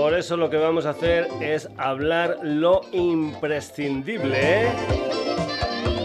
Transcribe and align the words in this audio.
Por 0.00 0.14
eso 0.14 0.38
lo 0.38 0.48
que 0.48 0.56
vamos 0.56 0.86
a 0.86 0.90
hacer 0.90 1.28
es 1.42 1.68
hablar 1.76 2.38
lo 2.42 2.80
imprescindible. 2.90 4.72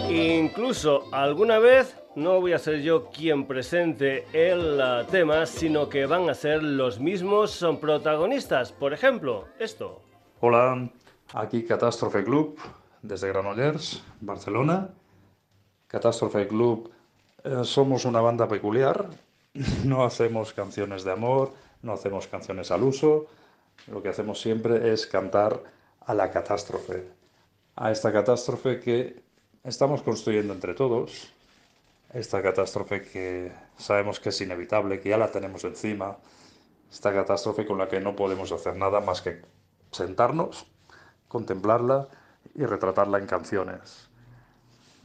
Incluso 0.10 1.06
alguna 1.14 1.60
vez 1.60 1.96
no 2.14 2.42
voy 2.42 2.52
a 2.52 2.60
ser 2.60 2.82
yo 2.82 3.10
quien 3.10 3.48
presente 3.48 4.26
el 4.34 4.82
tema, 5.10 5.46
sino 5.46 5.88
que 5.88 6.08
van 6.08 6.30
a 6.30 6.34
ser 6.34 6.62
los 6.62 7.00
mismos 7.00 7.52
son 7.52 7.80
protagonistas. 7.80 8.74
Por 8.74 8.92
ejemplo, 8.92 9.46
esto. 9.60 10.02
Hola, 10.42 10.90
aquí 11.34 11.64
Catástrofe 11.64 12.26
Club 12.26 12.60
desde 13.02 13.30
Granollers, 13.30 14.04
Barcelona. 14.20 14.90
Catástrofe 15.88 16.50
Club 16.50 16.92
eh, 17.46 17.62
somos 17.64 18.04
una 18.04 18.20
banda 18.20 18.46
peculiar. 18.46 19.06
No 19.86 20.04
hacemos 20.04 20.52
canciones 20.52 21.06
de 21.06 21.14
amor, 21.14 21.54
no 21.82 21.94
hacemos 21.94 22.28
canciones 22.28 22.72
al 22.72 22.84
uso 22.84 23.28
lo 23.88 24.02
que 24.02 24.10
hacemos 24.10 24.42
siempre 24.42 24.92
es 24.94 25.08
cantar 25.08 25.62
a 26.06 26.14
la 26.14 26.32
catástrofe, 26.32 27.08
a 27.76 27.92
esta 27.92 28.12
catástrofe 28.12 28.80
que 28.80 29.24
estamos 29.64 30.02
construyendo 30.02 30.54
entre 30.54 30.74
todos, 30.74 31.34
esta 32.14 32.42
catástrofe 32.42 33.02
que 33.02 33.52
sabemos 33.78 34.20
que 34.20 34.30
es 34.30 34.42
inevitable, 34.42 35.00
que 35.00 35.10
ya 35.10 35.18
la 35.18 35.32
tenemos 35.32 35.64
encima, 35.64 36.18
esta 36.92 37.14
catástrofe 37.14 37.66
con 37.66 37.78
la 37.78 37.88
que 37.88 38.00
no 38.00 38.16
podemos 38.16 38.52
hacer 38.52 38.76
nada 38.76 39.02
más 39.02 39.22
que 39.22 39.42
sentarnos, 39.92 40.66
contemplarla 41.28 42.08
y 42.54 42.66
retratarla 42.66 43.18
en 43.18 43.26
canciones. 43.26 44.10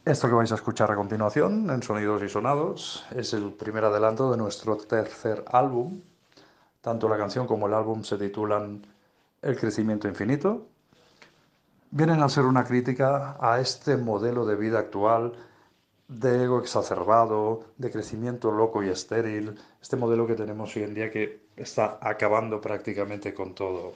Esto 0.05 0.29
que 0.29 0.35
vais 0.35 0.53
a 0.53 0.55
escuchar 0.55 0.91
a 0.91 0.97
continuación, 0.97 1.69
en 1.71 1.83
Sonidos 1.83 2.23
y 2.23 2.29
Sonados, 2.29 3.05
es 3.15 3.33
el 3.35 3.53
primer 3.53 3.85
adelanto 3.85 4.31
de 4.31 4.39
nuestro 4.39 4.77
tercer 4.77 5.45
álbum, 5.47 6.01
tanto 6.81 7.09
la 7.09 7.19
canción 7.19 7.47
como 7.47 7.67
el 7.67 7.75
álbum 7.75 8.03
se 8.03 8.17
titulan 8.17 8.87
El 9.43 9.57
crecimiento 9.57 10.09
infinito. 10.09 10.67
Vienen 11.91 12.23
a 12.23 12.29
ser 12.29 12.45
una 12.45 12.65
crítica 12.65 13.37
a 13.41 13.61
este 13.61 13.97
modelo 13.97 14.45
de 14.47 14.57
vida 14.57 14.79
actual 14.79 15.33
de 16.09 16.45
ego 16.45 16.61
exacerbado, 16.61 17.65
de 17.79 17.91
crecimiento 17.91 18.51
loco 18.51 18.83
y 18.83 18.89
estéril, 18.89 19.59
este 19.81 19.97
modelo 19.97 20.27
que 20.27 20.35
tenemos 20.35 20.75
hoy 20.77 20.83
en 20.83 20.95
día 20.95 21.11
que 21.11 21.41
está 21.57 21.99
acabando 22.01 22.61
prácticamente 22.61 23.33
con 23.33 23.55
todo. 23.55 23.95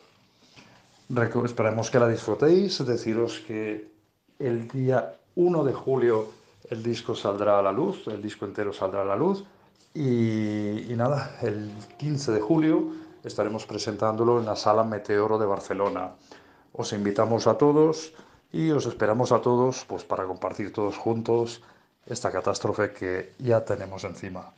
Esperemos 1.44 1.90
que 1.90 1.98
la 1.98 2.08
disfrutéis, 2.08 2.84
deciros 2.86 3.40
que 3.40 3.88
el 4.38 4.68
día 4.68 5.14
1 5.34 5.64
de 5.64 5.72
julio 5.72 6.28
el 6.70 6.82
disco 6.82 7.14
saldrá 7.14 7.58
a 7.58 7.62
la 7.62 7.72
luz, 7.72 8.06
el 8.06 8.22
disco 8.22 8.44
entero 8.44 8.72
saldrá 8.72 9.02
a 9.02 9.04
la 9.04 9.16
luz 9.16 9.44
y, 9.94 10.92
nada, 10.96 11.38
el 11.42 11.70
15 11.98 12.32
de 12.32 12.40
julio 12.40 12.92
estaremos 13.22 13.64
presentándolo 13.64 14.40
en 14.40 14.46
la 14.46 14.56
Sala 14.56 14.82
Meteoro 14.82 15.38
de 15.38 15.46
Barcelona. 15.46 16.12
Os 16.72 16.92
invitamos 16.92 17.46
a 17.46 17.56
todos 17.56 18.12
y 18.52 18.70
os 18.72 18.86
esperamos 18.86 19.30
a 19.30 19.40
todos 19.40 19.84
pues, 19.86 20.04
para 20.04 20.24
compartir 20.24 20.72
todos 20.72 20.98
juntos 20.98 21.62
esta 22.06 22.30
catástrofe 22.32 22.92
que 22.92 23.32
ya 23.38 23.64
tenemos 23.64 24.04
encima. 24.04 24.52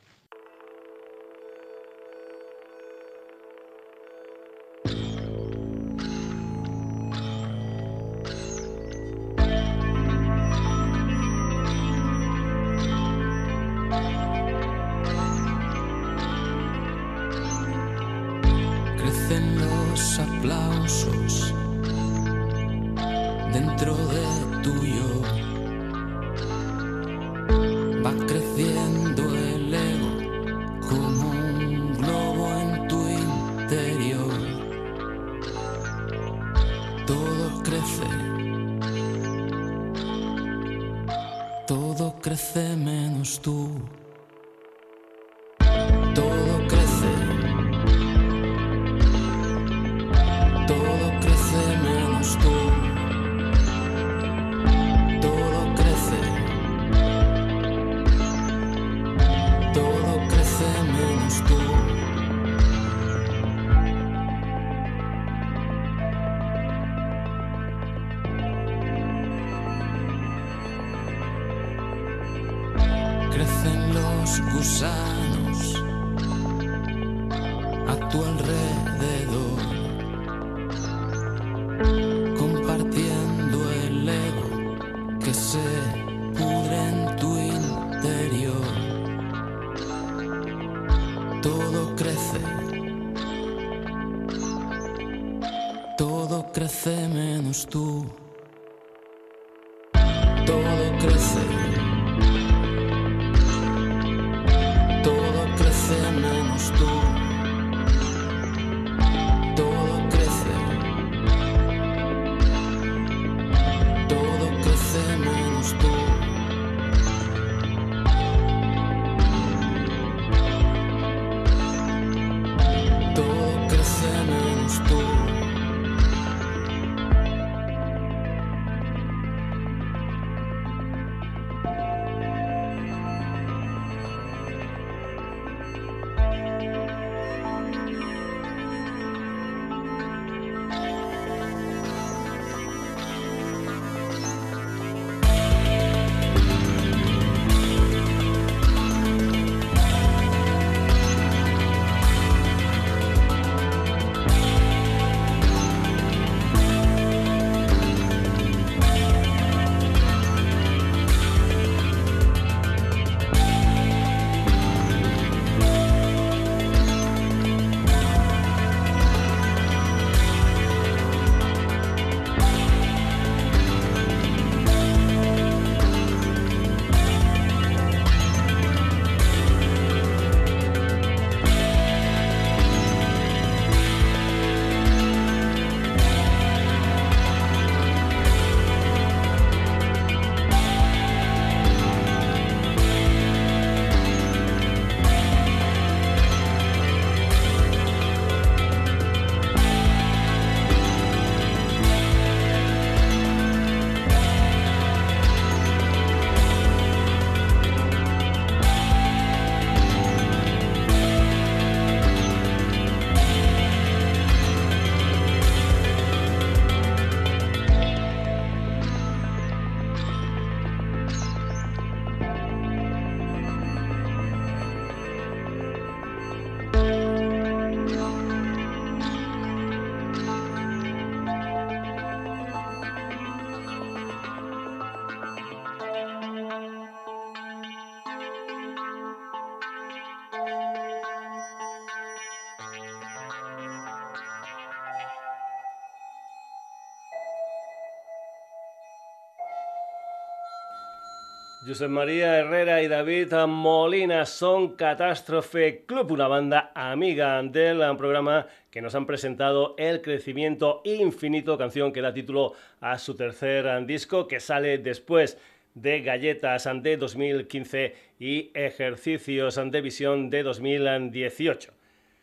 José 251.66 251.88
María 251.88 252.38
Herrera 252.38 252.80
y 252.80 252.86
David 252.86 253.34
Molina 253.48 254.24
son 254.24 254.76
Catástrofe 254.76 255.84
Club, 255.84 256.12
una 256.12 256.28
banda 256.28 256.70
amiga 256.76 257.42
del 257.42 257.80
programa 257.96 258.46
que 258.70 258.80
nos 258.80 258.94
han 258.94 259.04
presentado 259.04 259.74
El 259.76 260.00
Crecimiento 260.00 260.80
Infinito, 260.84 261.58
canción 261.58 261.92
que 261.92 262.02
da 262.02 262.14
título 262.14 262.52
a 262.80 262.98
su 262.98 263.16
tercer 263.16 263.84
disco 263.84 264.28
que 264.28 264.38
sale 264.38 264.78
después 264.78 265.38
de 265.74 266.02
Galletas 266.02 266.68
de 266.82 266.96
2015 266.96 267.96
y 268.20 268.52
Ejercicios 268.54 269.56
de 269.56 269.80
Visión 269.80 270.30
de 270.30 270.44
2018. 270.44 271.72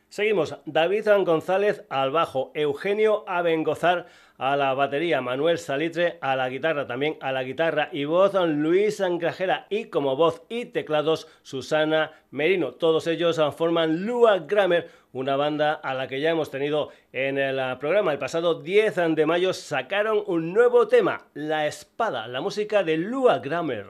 Seguimos, 0.07 0.56
David 0.66 1.10
González 1.25 1.84
al 1.89 2.12
bajo, 2.12 2.51
Eugenio 2.54 3.25
Abengozar 3.28 4.06
a 4.38 4.56
la 4.56 4.74
batería, 4.74 5.22
Manuel 5.22 5.58
Salitre 5.58 6.18
a 6.22 6.36
la 6.36 6.50
guitarra, 6.50 6.88
también 6.88 7.18
a 7.22 7.32
la 7.32 7.44
guitarra 7.44 7.90
y 7.92 8.06
voz 8.06 8.34
Luis 8.34 9.02
Angrajera 9.02 9.68
y 9.70 9.86
como 9.86 10.16
voz 10.16 10.44
y 10.50 10.66
teclados 10.66 11.28
Susana 11.42 12.12
Merino. 12.32 12.74
Todos 12.74 13.08
ellos 13.08 13.40
forman 13.56 14.06
Lua 14.06 14.40
Grammer, 14.40 14.90
una 15.12 15.36
banda 15.36 15.74
a 15.74 15.94
la 15.94 16.08
que 16.08 16.20
ya 16.20 16.32
hemos 16.32 16.50
tenido 16.50 16.90
en 17.12 17.38
el 17.38 17.78
programa. 17.78 18.12
El 18.12 18.20
pasado 18.20 18.62
10 18.62 19.16
de 19.16 19.26
mayo 19.26 19.54
sacaron 19.54 20.24
un 20.26 20.54
nuevo 20.54 20.88
tema, 20.88 21.28
La 21.34 21.68
Espada, 21.68 22.28
la 22.28 22.42
música 22.42 22.84
de 22.84 22.98
Lua 22.98 23.40
Grammer. 23.40 23.86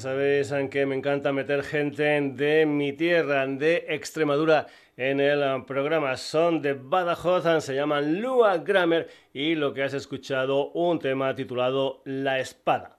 Sabéis 0.00 0.52
que 0.70 0.86
me 0.86 0.94
encanta 0.94 1.32
meter 1.32 1.62
gente 1.62 2.20
de 2.20 2.66
mi 2.66 2.92
tierra, 2.92 3.46
de 3.46 3.86
Extremadura, 3.88 4.66
en 4.96 5.20
el 5.20 5.64
programa. 5.64 6.16
Son 6.16 6.62
de 6.62 6.74
Badajoz, 6.74 7.64
se 7.64 7.74
llaman 7.74 8.20
Lua 8.20 8.58
Grammer 8.58 9.08
y 9.32 9.54
lo 9.54 9.74
que 9.74 9.82
has 9.82 9.94
escuchado, 9.94 10.70
un 10.72 10.98
tema 10.98 11.34
titulado 11.34 12.02
La 12.04 12.38
Espada. 12.38 12.98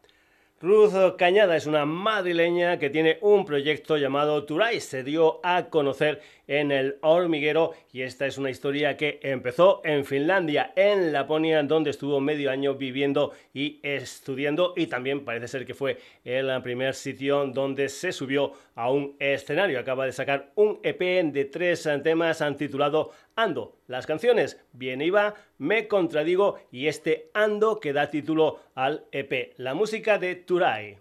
Ruth 0.62 1.16
Cañada 1.18 1.56
es 1.56 1.68
una 1.68 1.86
madrileña 1.86 2.80
que 2.80 2.90
tiene 2.90 3.18
un 3.22 3.46
proyecto 3.46 3.96
llamado 3.96 4.44
Turay. 4.44 4.82
Se 4.82 5.06
dio 5.06 5.40
a 5.42 5.70
conocer 5.70 6.22
en 6.50 6.72
el 6.72 6.98
hormiguero 7.02 7.74
y 7.94 8.02
esta 8.02 8.26
es 8.26 8.40
una 8.40 8.50
historia 8.50 8.98
que 8.98 9.20
empezó 9.22 9.82
en 9.86 10.04
Finlandia, 10.04 10.74
en 10.76 11.14
Laponia, 11.14 11.62
donde 11.62 11.92
estuvo 11.92 12.20
medio 12.20 12.50
año 12.50 12.74
viviendo 12.74 13.34
y 13.54 13.80
estudiando 13.84 14.74
y 14.76 14.88
también 14.88 15.24
parece 15.24 15.48
ser 15.48 15.66
que 15.66 15.76
fue 15.76 16.00
el 16.26 16.50
primer 16.64 16.96
sitio 16.96 17.46
donde 17.46 17.88
se 17.88 18.12
subió 18.12 18.54
a 18.74 18.92
un 18.92 19.16
escenario. 19.20 19.80
Acaba 19.80 20.08
de 20.08 20.12
sacar 20.12 20.52
un 20.56 20.80
EP 20.82 21.00
de 21.32 21.46
tres 21.46 21.88
temas 22.04 22.44
titulado 22.58 23.12
Ando. 23.36 23.78
Las 23.86 24.08
canciones 24.08 24.60
Bien 24.74 25.02
iba, 25.02 25.36
Me 25.60 25.88
contradigo 25.88 26.58
y 26.72 26.88
este 26.88 27.30
Ando 27.36 27.80
que 27.80 27.94
da 27.94 28.10
título 28.10 28.60
al 28.74 29.06
EP. 29.12 29.54
La 29.58 29.76
música 29.76 30.18
de 30.18 30.36
Turay. 30.36 30.98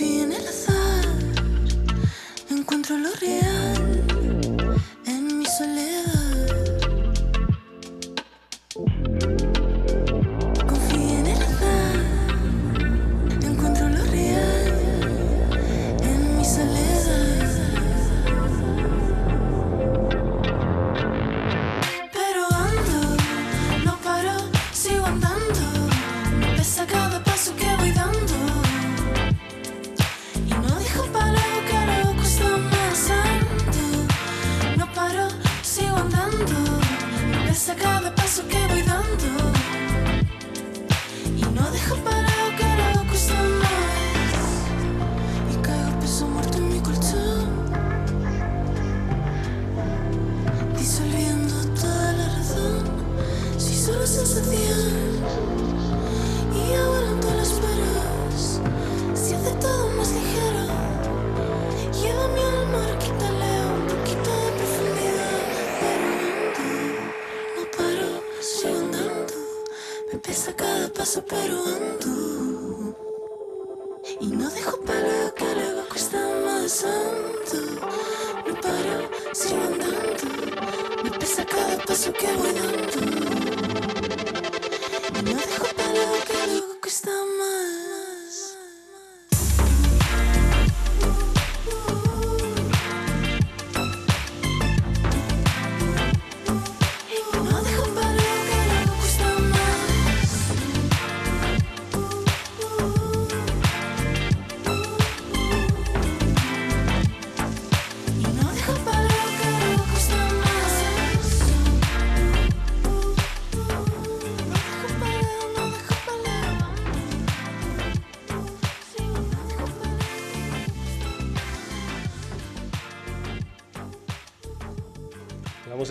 fin 0.00 0.32
el 0.32 0.46
azar. 0.48 0.69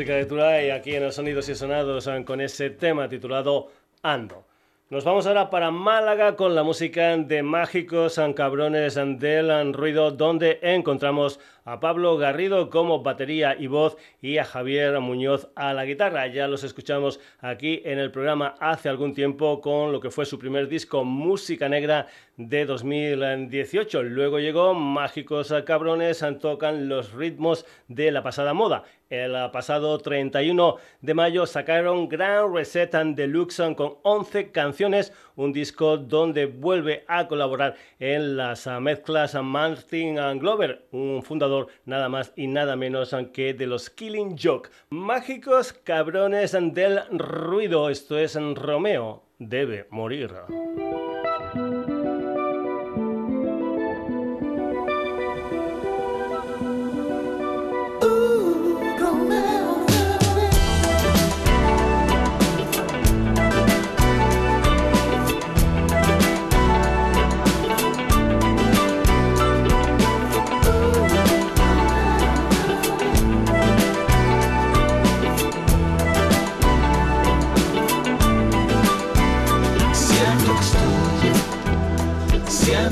Música 0.10 0.54
de 0.54 0.72
aquí 0.72 0.96
en 0.96 1.04
los 1.04 1.16
Sonidos 1.16 1.50
y 1.50 1.56
Sonados 1.56 2.10
con 2.26 2.42
ese 2.42 2.72
tema 2.72 3.08
titulado 3.08 3.68
Ando. 4.02 4.44
Nos 4.90 5.04
vamos 5.04 5.28
ahora 5.28 5.52
para 5.52 5.70
Málaga 5.70 6.36
con 6.36 6.56
la 6.56 6.64
música 6.64 7.16
de 7.16 7.44
Mágicos 7.44 8.20
Cabrones 8.36 8.96
del 8.96 9.74
Ruido, 9.76 10.10
donde 10.10 10.58
encontramos 10.64 11.40
a 11.64 11.80
Pablo 11.80 12.18
Garrido 12.18 12.72
como 12.72 13.04
batería 13.04 13.56
y 13.60 13.68
voz 13.68 13.98
y 14.20 14.40
a 14.40 14.46
Javier 14.46 15.00
Muñoz 15.00 15.50
a 15.56 15.76
la 15.76 15.86
guitarra. 15.86 16.26
Ya 16.26 16.48
los 16.48 16.64
escuchamos 16.64 17.20
aquí 17.40 17.84
en 17.86 18.00
el 18.00 18.10
programa 18.10 18.56
hace 18.60 18.90
algún 18.90 19.14
tiempo 19.14 19.62
con 19.62 19.92
lo 19.92 20.00
que 20.00 20.10
fue 20.10 20.26
su 20.26 20.40
primer 20.40 20.68
disco 20.68 21.04
Música 21.04 21.70
Negra 21.70 22.08
de 22.40 22.66
2018. 22.66 24.02
Luego 24.02 24.40
llegó 24.40 24.74
Mágicos 24.74 25.54
Cabrones, 25.66 26.26
tocan 26.40 26.88
los 26.88 27.12
ritmos 27.12 27.66
de 27.90 28.12
la 28.12 28.24
pasada 28.24 28.54
moda. 28.54 28.84
El 29.10 29.36
pasado 29.52 29.98
31 29.98 30.78
de 31.02 31.14
mayo 31.14 31.46
sacaron 31.46 32.08
Grand 32.08 32.56
Reset 32.56 32.96
and 32.96 33.18
Deluxe 33.18 33.62
con 33.76 33.96
11 34.04 34.52
canciones, 34.52 35.12
un 35.36 35.52
disco 35.52 35.98
donde 35.98 36.46
vuelve 36.46 37.04
a 37.08 37.28
colaborar 37.28 37.76
en 38.00 38.38
las 38.38 38.68
mezclas 38.80 39.36
Martin 39.36 40.16
Glover, 40.40 40.88
un 40.92 41.22
fundador 41.22 41.68
nada 41.86 42.08
más 42.08 42.32
y 42.38 42.48
nada 42.48 42.78
menos 42.78 43.14
que 43.34 43.54
de 43.54 43.68
los 43.68 43.90
Killing 43.90 44.38
Joke. 44.42 44.70
Mágicos 44.90 45.74
cabrones 45.74 46.54
del 46.54 47.02
ruido, 47.12 47.90
esto 47.90 48.18
es 48.18 48.36
Romeo, 48.56 49.24
debe 49.40 49.88
morir. 49.90 50.32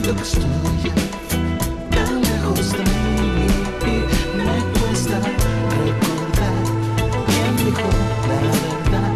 Siento 0.08 0.24
que 0.24 0.30
estoy 0.30 0.92
tan 1.92 2.22
lejos 2.22 2.72
de 2.72 2.78
mí 2.78 3.48
y 3.84 4.38
me 4.38 4.56
cuesta 4.80 5.18
recordar 5.84 6.64
quién 7.28 7.52
dijo 7.58 7.90
la 8.30 8.40
verdad. 8.48 9.12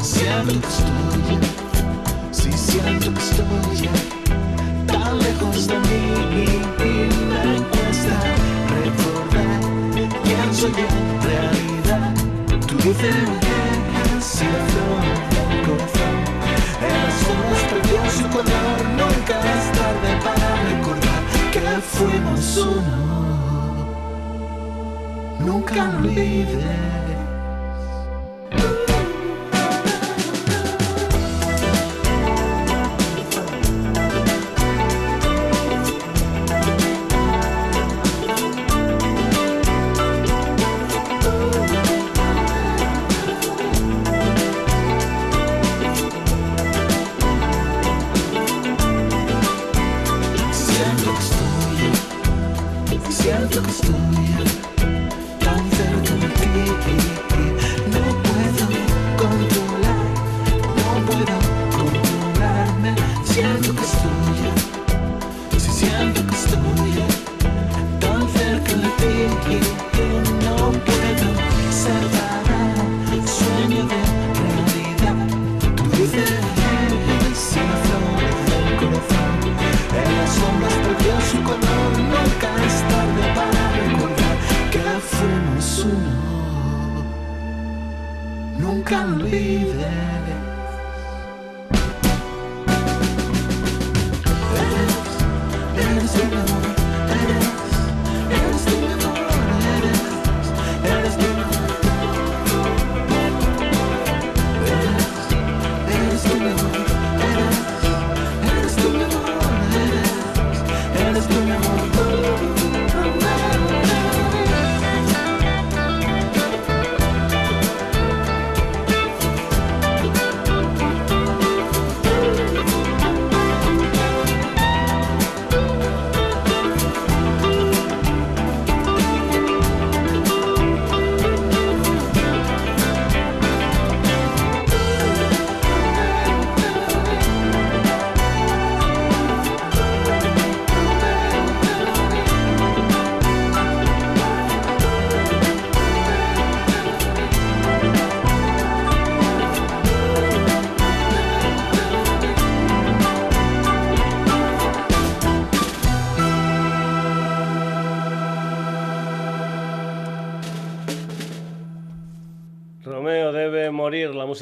Siento 0.00 0.50
que 0.50 0.66
estoy, 0.66 1.38
si 2.32 2.50
siento 2.58 3.14
que 3.14 3.20
estoy 3.20 3.88
tan 4.84 5.12
lejos 5.20 5.68
de 5.68 5.78
mí 5.78 6.02
y 6.40 6.92
me 7.30 7.44
cuesta 7.68 8.14
recordar 8.82 9.60
quién 10.24 10.48
soy 10.52 10.72
yo, 10.72 10.88
realidad. 11.22 12.14
Tu 12.66 12.74
dulce 12.78 13.10
mañana 13.12 14.00
en 14.06 14.16
el 14.16 14.20
cielo 14.20 14.86
de 15.30 15.46
confort, 15.68 16.26
es 16.82 17.16
nuestro 17.48 17.78
día, 17.88 18.10
su 18.10 18.24
color 18.28 19.11
fuimos 21.82 22.56
uno. 22.56 23.02
Nunca 25.40 25.90
olvides. 25.98 27.11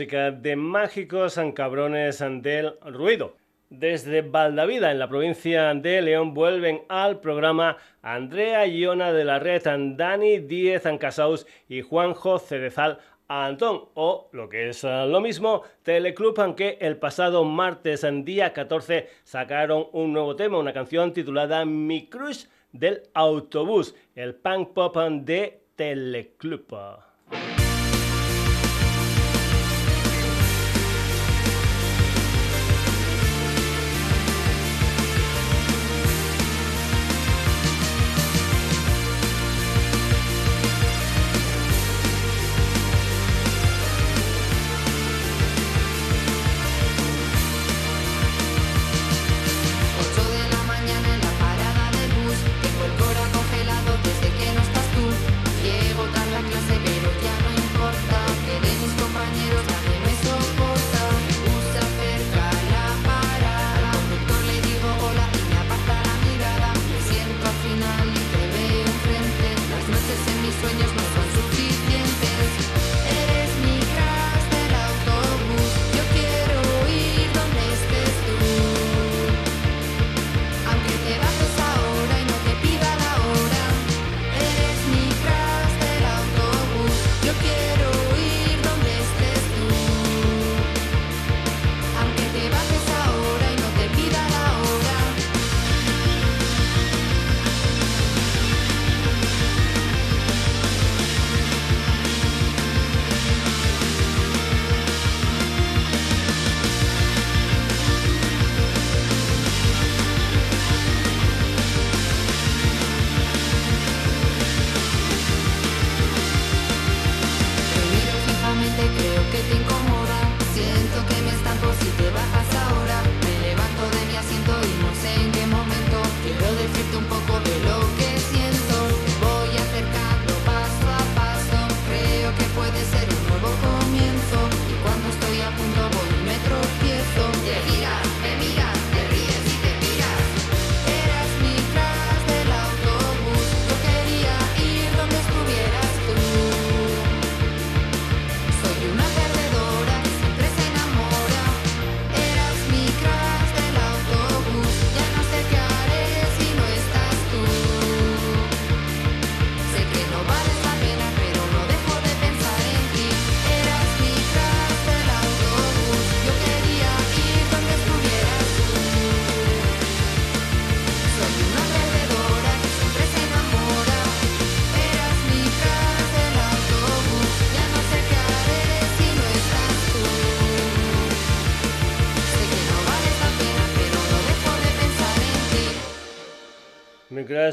Música 0.01 0.31
de 0.31 0.57
Mágicos 0.57 1.39
Cabrones 1.55 2.21
del 2.21 2.73
Ruido. 2.87 3.37
Desde 3.69 4.23
Valdavida, 4.23 4.91
en 4.91 4.99
la 4.99 5.11
provincia 5.11 5.75
de 5.75 6.01
León, 6.01 6.33
vuelven 6.33 6.85
al 6.89 7.21
programa 7.21 7.77
Andrea 8.01 8.67
Iona 8.67 9.13
de 9.13 9.27
la 9.27 9.39
Red, 9.39 9.65
Dani 9.99 10.39
Díez 10.39 10.87
Ancasaus 10.87 11.47
y 11.69 11.83
Juanjo 11.83 12.39
Cerezal 12.39 12.99
Antón, 13.29 13.91
o 13.93 14.31
lo 14.33 14.49
que 14.49 14.71
es 14.71 14.85
lo 14.85 15.21
mismo, 15.21 15.65
Teleclub, 15.83 16.41
aunque 16.41 16.79
el 16.81 16.97
pasado 16.97 17.45
martes, 17.45 18.03
en 18.03 18.25
día 18.25 18.55
14, 18.55 19.07
sacaron 19.25 19.87
un 19.93 20.15
nuevo 20.15 20.35
tema, 20.35 20.57
una 20.57 20.73
canción 20.73 21.13
titulada 21.13 21.67
Mi 21.67 22.09
Crush 22.09 22.47
del 22.73 23.03
Autobús, 23.13 23.95
el 24.15 24.35
punk 24.35 24.73
pop 24.73 24.97
de 24.97 25.61
Teleclub. 25.77 27.10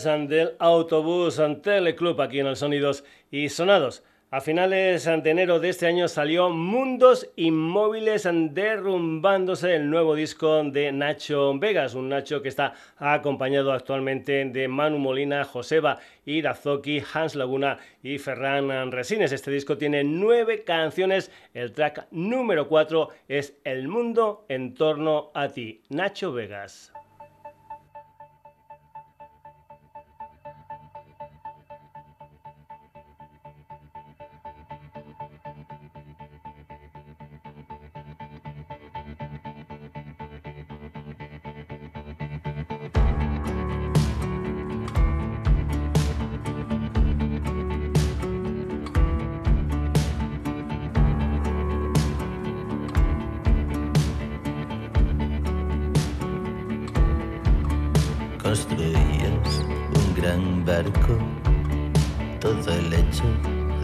Del 0.08 0.54
autobús 0.60 1.41
Teleclub 1.62 2.22
aquí 2.22 2.39
en 2.39 2.48
el 2.48 2.56
Sonidos 2.56 3.04
y 3.30 3.50
Sonados. 3.50 4.04
A 4.32 4.41
finales 4.41 5.06
de 5.06 5.30
enero 5.30 5.60
de 5.60 5.70
este 5.70 5.86
año 5.86 6.08
salió 6.08 6.50
Mundos 6.50 7.30
Inmóviles 7.36 8.28
derrumbándose 8.52 9.76
el 9.76 9.89
nuevo 9.89 10.15
disco 10.15 10.63
de 10.63 10.91
Nacho 10.93 11.58
Vegas, 11.60 11.93
un 11.93 12.10
Nacho 12.10 12.41
que 12.41 12.50
está 12.50 12.74
acompañado 12.98 13.72
actualmente 13.74 14.46
de 14.46 14.67
Manu 14.67 14.98
Molina, 14.98 15.43
Joseba 15.43 16.00
Irazoki, 16.26 17.02
Hans 17.13 17.36
Laguna 17.36 17.80
y 18.02 18.17
Ferran 18.17 18.91
Resines. 18.91 19.32
Este 19.34 19.52
disco 19.52 19.78
tiene 19.78 20.04
nueve 20.04 20.63
canciones, 20.63 21.32
el 21.54 21.74
track 21.74 22.08
número 22.12 22.67
cuatro 22.67 23.10
es 23.28 23.58
El 23.65 23.88
Mundo 23.88 24.46
en 24.48 24.74
torno 24.74 25.32
a 25.34 25.50
ti, 25.50 25.84
Nacho 25.89 26.32
Vegas. 26.32 26.93
Todo 62.63 62.74
el 62.76 62.93
hecho 62.93 63.24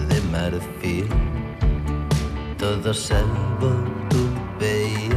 de 0.10 0.22
marfil, 0.32 1.08
todo 2.58 2.94
salvo 2.94 3.72
tú 4.10 4.18
veías 4.60 5.16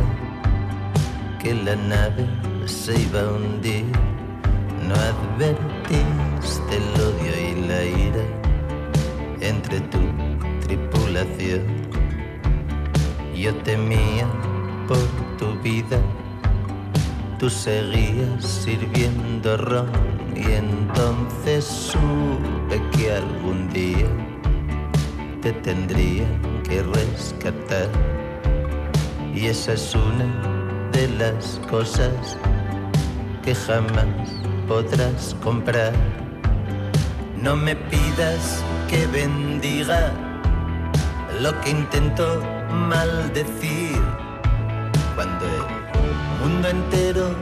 que 1.38 1.54
la 1.54 1.76
nave 1.76 2.26
se 2.66 3.00
iba 3.00 3.20
a 3.20 3.28
hundir. 3.28 3.84
No 4.86 4.94
advertiste 4.94 6.76
el 6.76 7.00
odio 7.00 7.32
y 7.50 7.66
la 7.66 7.84
ira 7.84 8.24
entre 9.40 9.80
tu 9.80 9.98
tripulación. 10.66 11.64
Yo 13.34 13.54
temía 13.62 14.26
por 14.86 14.98
tu 15.38 15.58
vida, 15.60 15.98
tú 17.38 17.50
seguías 17.50 18.44
sirviendo 18.44 19.56
ron 19.56 19.88
y 20.34 20.52
entonces 20.52 21.64
supe 22.66 22.80
que 22.96 23.12
algún 23.12 23.68
día 23.72 24.06
te 25.40 25.52
tendría 25.52 26.26
que 26.68 26.82
rescatar. 26.82 27.88
Y 29.34 29.46
esa 29.46 29.74
es 29.74 29.94
una 29.94 30.90
de 30.92 31.08
las 31.18 31.60
cosas 31.70 32.36
que 33.44 33.54
jamás 33.54 34.30
podrás 34.66 35.36
comprar. 35.42 35.92
No 37.40 37.54
me 37.54 37.76
pidas 37.76 38.64
que 38.88 39.06
bendiga 39.06 40.10
lo 41.40 41.58
que 41.60 41.70
intento 41.70 42.42
maldecir 42.70 44.00
cuando 45.14 45.44
el 45.44 46.42
mundo 46.42 46.68
entero 46.68 47.34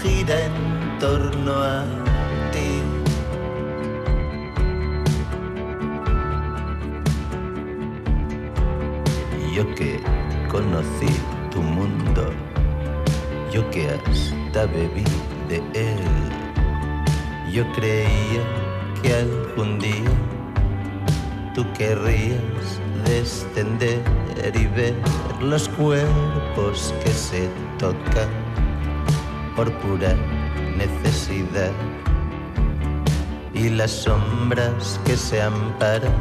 gira 0.00 0.44
en 0.44 0.98
torno 0.98 1.52
a 1.62 2.07
Yo 9.58 9.74
que 9.74 9.98
conocí 10.48 11.08
tu 11.50 11.60
mundo, 11.60 12.30
yo 13.52 13.68
que 13.70 13.88
hasta 13.88 14.66
bebí 14.66 15.02
de 15.48 15.56
él, 15.74 16.04
yo 17.50 17.64
creía 17.72 18.44
que 19.02 19.14
algún 19.14 19.80
día 19.80 20.12
tú 21.56 21.66
querrías 21.76 22.38
descender 23.04 24.00
y 24.54 24.66
ver 24.66 24.94
los 25.40 25.68
cuerpos 25.70 26.94
que 27.02 27.10
se 27.10 27.48
tocan 27.80 28.28
por 29.56 29.72
pura 29.78 30.14
necesidad 30.76 31.72
y 33.52 33.70
las 33.70 33.90
sombras 33.90 35.00
que 35.04 35.16
se 35.16 35.42
amparan 35.42 36.14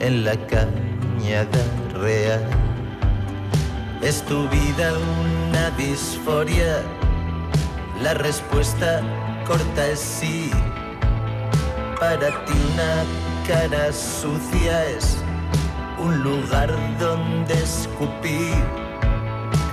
en 0.00 0.26
la 0.26 0.36
cañada 0.48 1.83
real. 1.94 2.42
¿Es 4.02 4.22
tu 4.22 4.48
vida 4.48 4.92
una 4.92 5.70
disforia? 5.70 6.82
La 8.02 8.14
respuesta 8.14 9.00
corta 9.46 9.86
es 9.86 10.00
sí. 10.00 10.50
Para 11.98 12.28
ti 12.44 12.52
una 12.74 13.04
cara 13.46 13.92
sucia 13.92 14.84
es 14.86 15.16
un 15.98 16.22
lugar 16.22 16.70
donde 16.98 17.54
escupir. 17.54 18.54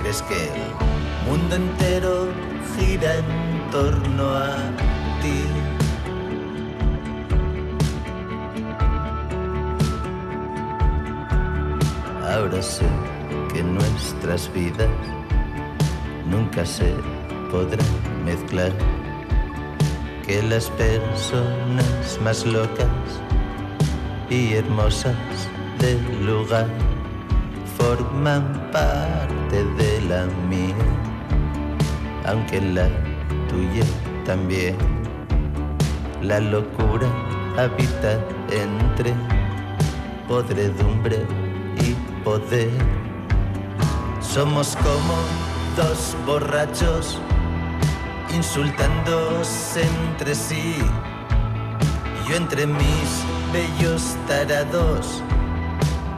¿Crees 0.00 0.22
que 0.22 0.44
el 0.44 1.28
mundo 1.28 1.56
entero 1.56 2.28
gira 2.76 3.16
en 3.16 3.70
torno 3.70 4.34
a 4.34 4.56
Ahora 12.32 12.62
sé 12.62 12.86
que 13.52 13.62
nuestras 13.62 14.50
vidas 14.54 14.88
nunca 16.30 16.64
se 16.64 16.94
podrán 17.50 17.84
mezclar, 18.24 18.72
que 20.26 20.42
las 20.42 20.70
personas 20.70 22.18
más 22.24 22.46
locas 22.46 22.88
y 24.30 24.54
hermosas 24.54 25.14
del 25.78 26.00
lugar 26.24 26.68
forman 27.76 28.70
parte 28.72 29.62
de 29.76 30.00
la 30.08 30.24
mía, 30.48 30.86
aunque 32.24 32.62
la 32.62 32.88
tuya 33.50 33.84
también. 34.24 34.76
La 36.22 36.40
locura 36.40 37.08
habita 37.58 38.18
entre 38.50 39.12
podredumbre 40.26 41.41
poder. 42.24 42.70
Somos 44.20 44.76
como 44.76 45.16
dos 45.76 46.16
borrachos 46.26 47.18
insultándose 48.34 49.82
entre 49.82 50.34
sí. 50.34 50.76
Yo 52.28 52.36
entre 52.36 52.66
mis 52.66 53.24
bellos 53.52 54.16
tarados, 54.26 55.22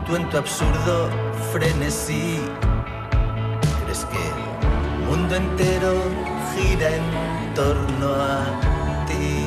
tú 0.06 0.16
en 0.16 0.28
tu 0.28 0.38
absurdo 0.38 1.08
frenesí. 1.52 2.40
¿Crees 3.84 4.04
que 4.04 4.18
el 4.18 5.08
mundo 5.08 5.36
entero 5.36 5.94
gira 6.54 6.88
en 6.96 7.54
torno 7.54 8.14
a 8.14 9.06
ti? 9.06 9.46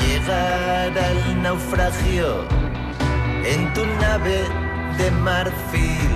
Llegar 0.00 0.98
al 0.98 1.42
naufragio 1.42 2.61
en 3.44 3.72
tu 3.74 3.84
nave 4.00 4.44
de 4.98 5.10
marfil 5.10 6.12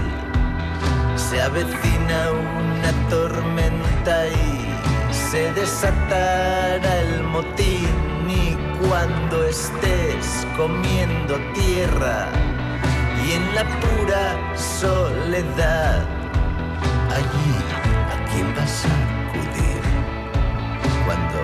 se 1.16 1.40
avecina 1.42 2.30
una 2.30 3.08
tormenta 3.08 4.28
y 4.28 4.66
se 5.12 5.52
desatará 5.52 7.00
el 7.00 7.22
motín. 7.24 7.88
Y 8.28 8.56
cuando 8.86 9.44
estés 9.44 10.46
comiendo 10.56 11.36
tierra 11.54 12.28
y 13.24 13.32
en 13.32 13.54
la 13.54 13.64
pura 13.80 14.56
soledad 14.56 16.04
allí 17.16 17.52
a 18.12 18.30
quién 18.30 18.54
vas 18.54 18.84
a 18.84 18.94
acudir 19.28 19.82
cuando 21.06 21.38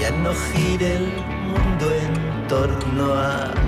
ya 0.00 0.10
no 0.22 0.32
gire 0.52 0.96
el 0.96 1.12
mundo 1.50 1.92
en 1.92 2.48
torno 2.48 3.14
a 3.14 3.67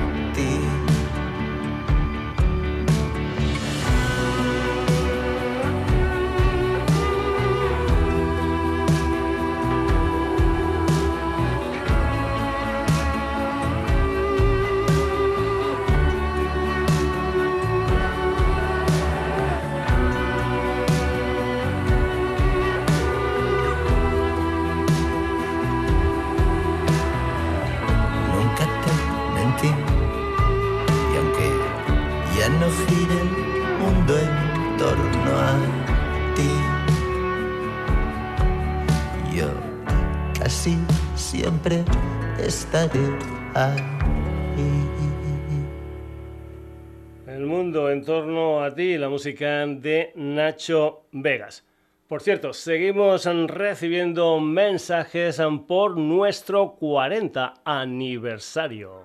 El 47.26 47.44
mundo 47.44 47.90
en 47.90 48.04
torno 48.04 48.62
a 48.62 48.72
ti, 48.72 48.96
la 48.96 49.08
música 49.08 49.66
de 49.66 50.12
Nacho 50.14 51.06
Vegas. 51.10 51.66
Por 52.06 52.22
cierto, 52.22 52.52
seguimos 52.52 53.24
recibiendo 53.24 54.38
mensajes 54.38 55.40
por 55.66 55.96
nuestro 55.96 56.76
40 56.76 57.54
aniversario. 57.64 59.02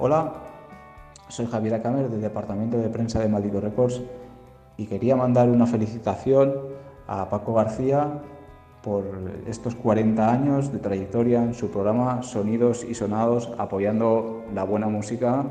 Hola, 0.00 0.32
soy 1.28 1.46
Javier 1.46 1.74
Acamer 1.74 2.08
del 2.08 2.20
Departamento 2.22 2.78
de 2.78 2.88
Prensa 2.88 3.20
de 3.20 3.28
Maldito 3.28 3.60
Records 3.60 4.00
y 4.76 4.86
quería 4.86 5.14
mandar 5.14 5.48
una 5.48 5.66
felicitación 5.66 6.54
a 7.06 7.28
Paco 7.28 7.54
García 7.54 8.08
por 8.82 9.04
estos 9.46 9.74
40 9.74 10.32
años 10.32 10.72
de 10.72 10.78
trayectoria 10.78 11.42
en 11.42 11.52
su 11.54 11.70
programa 11.70 12.22
Sonidos 12.22 12.82
y 12.84 12.94
Sonados 12.94 13.52
apoyando 13.58 14.44
la 14.54 14.64
buena 14.64 14.88
música 14.88 15.44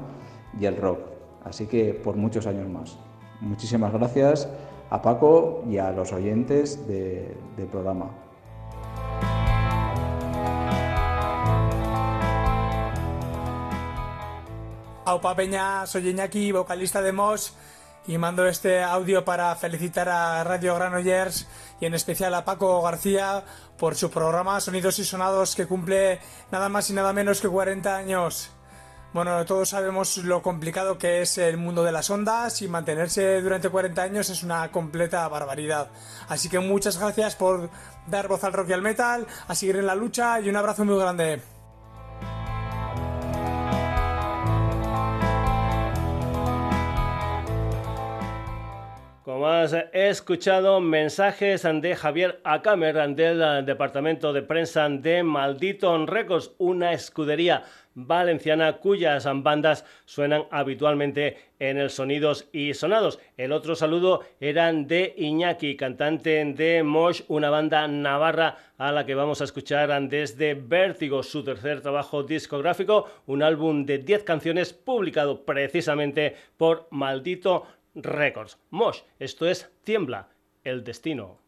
y 0.60 0.66
el 0.66 0.78
rock. 0.78 1.00
Así 1.46 1.68
que 1.68 1.94
por 1.94 2.16
muchos 2.16 2.48
años 2.48 2.68
más. 2.68 2.98
Muchísimas 3.42 3.94
gracias 3.94 4.50
a 4.90 5.02
Paco 5.02 5.64
y 5.70 5.78
a 5.78 5.92
los 5.92 6.12
oyentes 6.12 6.88
de- 6.88 7.38
del 7.56 7.68
programa. 7.68 8.08
Aupa 15.10 15.36
Peña, 15.36 15.88
soy 15.88 16.08
Iñaki, 16.08 16.52
vocalista 16.52 17.02
de 17.02 17.12
Mosh, 17.12 17.50
y 18.06 18.19
mando 18.19 18.45
este 18.45 18.84
audio 18.84 19.26
para 19.26 19.56
felicitar 19.56 20.08
a 20.08 20.43
Radio 20.43 20.76
Granollers 20.76 21.48
y 21.82 21.88
en 21.88 21.95
especial 21.95 22.36
a 22.36 22.45
Paco 22.45 22.80
García 22.84 23.43
por 23.80 23.95
su 23.95 24.12
programa 24.12 24.62
Sonidos 24.62 25.00
y 25.00 25.04
Sonados 25.04 25.56
que 25.56 25.65
cumple 25.65 26.19
nada 26.52 26.69
más 26.69 26.91
y 26.91 26.93
nada 26.93 27.12
menos 27.12 27.41
que 27.41 27.50
40 27.50 27.98
años. 27.98 28.52
Bueno, 29.12 29.43
todos 29.45 29.69
sabemos 29.69 30.17
lo 30.17 30.43
complicado 30.43 31.00
que 31.00 31.24
es 31.24 31.39
el 31.39 31.58
mundo 31.58 31.84
de 31.84 31.91
las 31.91 32.12
ondas 32.12 32.62
y 32.62 32.67
mantenerse 32.67 33.41
durante 33.41 33.69
40 33.69 34.04
años 34.04 34.30
es 34.30 34.43
una 34.43 34.72
completa 34.72 35.28
barbaridad. 35.28 35.89
Así 36.28 36.50
que 36.50 36.60
muchas 36.60 37.00
gracias 37.00 37.36
por 37.36 37.72
dar 38.06 38.28
voz 38.28 38.43
al 38.43 38.54
rock 38.54 38.69
y 38.69 38.74
al 38.74 38.84
metal, 38.84 39.26
a 39.48 39.56
seguir 39.56 39.78
en 39.78 39.88
la 39.88 39.95
lucha 39.95 40.39
y 40.39 40.50
un 40.50 40.56
abrazo 40.56 40.86
muy 40.86 41.00
grande. 41.00 41.41
Como 49.39 49.52
has 49.52 49.73
escuchado, 49.93 50.82
mensajes 50.82 51.63
de 51.63 51.95
Javier 51.95 52.41
Acamer 52.43 53.15
del 53.15 53.65
departamento 53.65 54.34
de 54.34 54.41
prensa 54.41 54.89
de 54.89 55.23
Maldito 55.23 56.06
Records, 56.06 56.52
una 56.58 56.91
escudería 56.91 57.63
valenciana 57.95 58.78
cuyas 58.78 59.25
bandas 59.41 59.86
suenan 60.04 60.43
habitualmente 60.52 61.38
en 61.58 61.78
el 61.78 61.89
Sonidos 61.89 62.49
y 62.52 62.73
Sonados. 62.73 63.19
El 63.38 63.54
otro 63.54 63.75
saludo 63.75 64.25
eran 64.41 64.88
de 64.88 65.13
Iñaki, 65.17 65.78
cantante 65.78 66.43
de 66.43 66.84
Mosh, 66.84 67.21
una 67.30 67.49
banda 67.49 67.88
navarra 67.88 68.58
a 68.78 68.91
la 68.91 69.06
que 69.06 69.15
vamos 69.15 69.39
a 69.39 69.45
escuchar 69.45 70.02
desde 70.10 70.54
Vértigo, 70.54 71.23
su 71.23 71.45
tercer 71.45 71.80
trabajo 71.80 72.23
discográfico, 72.23 73.10
un 73.25 73.41
álbum 73.41 73.86
de 73.86 73.99
10 73.99 74.23
canciones 74.23 74.73
publicado 74.73 75.45
precisamente 75.45 76.36
por 76.58 76.88
Maldito 76.91 77.62
Records. 77.62 77.79
Mosh, 78.70 79.02
esto 79.20 79.48
es 79.48 79.72
Tiembla, 79.84 80.30
el 80.64 80.84
destino. 80.84 81.40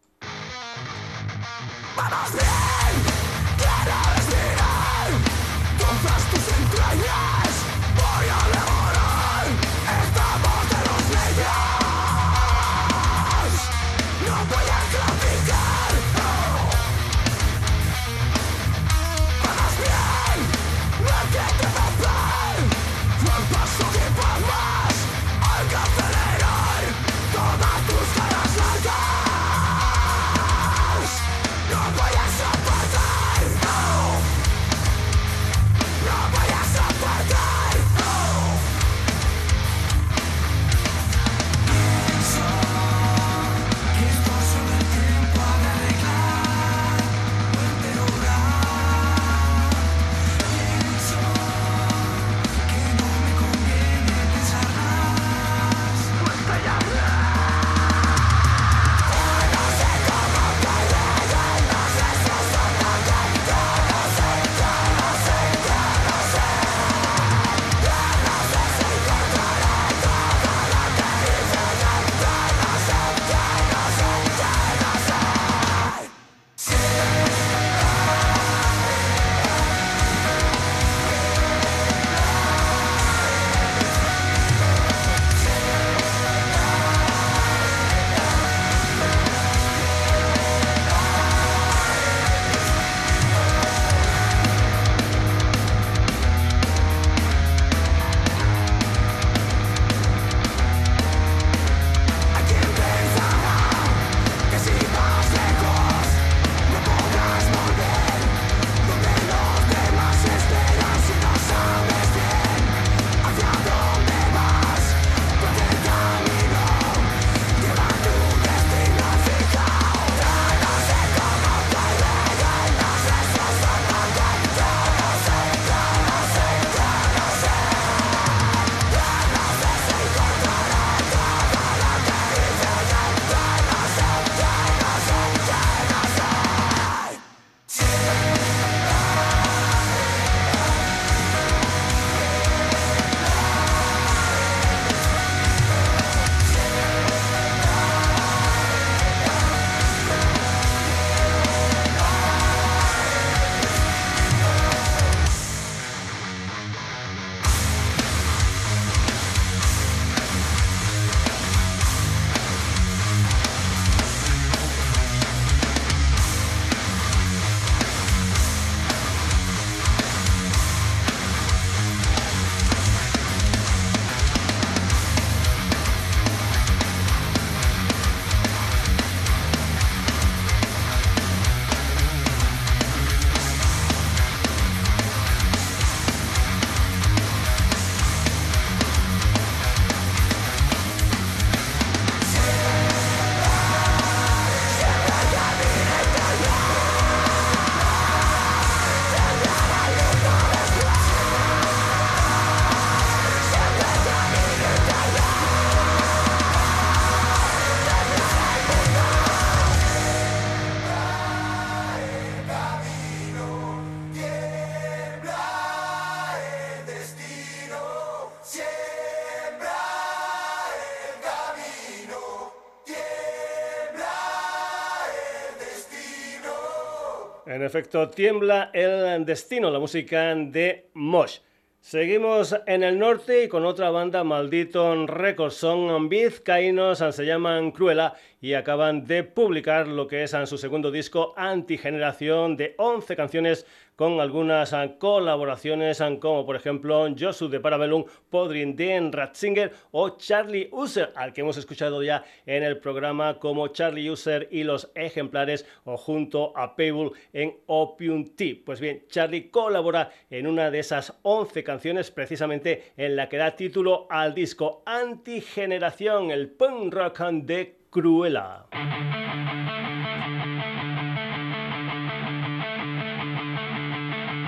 En 227.62 227.68
efecto, 227.68 228.10
tiembla 228.10 228.72
el 228.74 229.24
destino, 229.24 229.70
la 229.70 229.78
música 229.78 230.34
de 230.34 230.90
Mosh. 230.96 231.42
Seguimos 231.80 232.56
en 232.66 232.82
el 232.82 232.98
norte 232.98 233.44
y 233.44 233.48
con 233.48 233.66
otra 233.66 233.92
banda, 233.92 234.24
Maldito 234.24 235.06
Records. 235.06 235.58
Son 235.58 236.10
vizcaínos, 236.10 236.98
se 236.98 237.24
llaman 237.24 237.70
Cruela 237.70 238.16
y 238.42 238.56
acaban 238.56 239.06
de 239.06 239.24
publicar 239.24 239.88
lo 239.88 240.08
que 240.08 240.24
es 240.24 240.36
su 240.46 240.58
segundo 240.58 240.90
disco, 240.90 241.36
Antigeneración, 241.38 242.58
de 242.58 242.74
11 242.80 243.16
canciones 243.16 243.68
con 244.02 244.20
algunas 244.20 244.74
ah, 244.74 244.96
colaboraciones 244.98 246.02
ah, 246.02 246.10
como 246.20 246.44
por 246.44 246.56
ejemplo 246.56 247.06
Josu 247.16 247.50
de 247.50 247.60
Parabellum, 247.60 248.04
Podrin 248.32 248.76
Den 248.76 249.12
Ratzinger 249.12 249.72
o 249.92 250.18
Charlie 250.18 250.70
User, 250.72 251.12
al 251.16 251.34
que 251.34 251.42
hemos 251.42 251.58
escuchado 251.58 252.02
ya 252.02 252.26
en 252.48 252.64
el 252.64 252.80
programa 252.80 253.38
como 253.38 253.68
Charlie 253.68 254.10
User 254.10 254.48
y 254.50 254.64
los 254.64 254.90
ejemplares 254.96 255.68
o 255.84 255.98
junto 255.98 256.52
a 256.58 256.76
Paybull 256.76 257.12
en 257.32 257.56
Opium 257.68 258.36
Tea. 258.36 258.56
Pues 258.66 258.80
bien, 258.80 259.04
Charlie 259.08 259.52
colabora 259.52 260.10
en 260.32 260.48
una 260.48 260.72
de 260.72 260.80
esas 260.80 261.20
11 261.22 261.64
canciones 261.64 262.10
precisamente 262.10 262.94
en 262.98 263.16
la 263.16 263.30
que 263.30 263.38
da 263.38 263.56
título 263.56 264.08
al 264.10 264.34
disco 264.34 264.82
Antigeneración, 264.88 266.32
el 266.32 266.50
punk 266.50 266.92
rock 266.92 267.20
de 267.20 267.76
Cruela. 267.92 268.66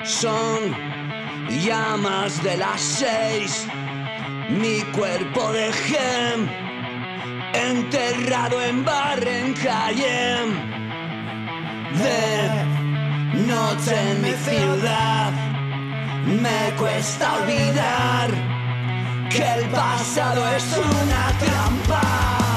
Son 0.03 0.75
ya 1.63 1.95
más 1.97 2.43
de 2.43 2.57
las 2.57 2.81
seis, 2.81 3.65
mi 4.49 4.81
cuerpo 4.91 5.51
de 5.53 5.71
gem, 5.71 6.49
enterrado 7.53 8.61
en 8.61 8.83
Barrencayem. 8.83 10.49
De 11.93 13.45
noche 13.47 14.11
en 14.11 14.21
mi 14.21 14.33
ciudad, 14.33 15.31
me 16.25 16.75
cuesta 16.77 17.35
olvidar 17.35 18.29
que 19.29 19.53
el 19.53 19.69
pasado 19.69 20.47
es 20.49 20.77
una 20.77 21.37
trampa. 21.39 22.52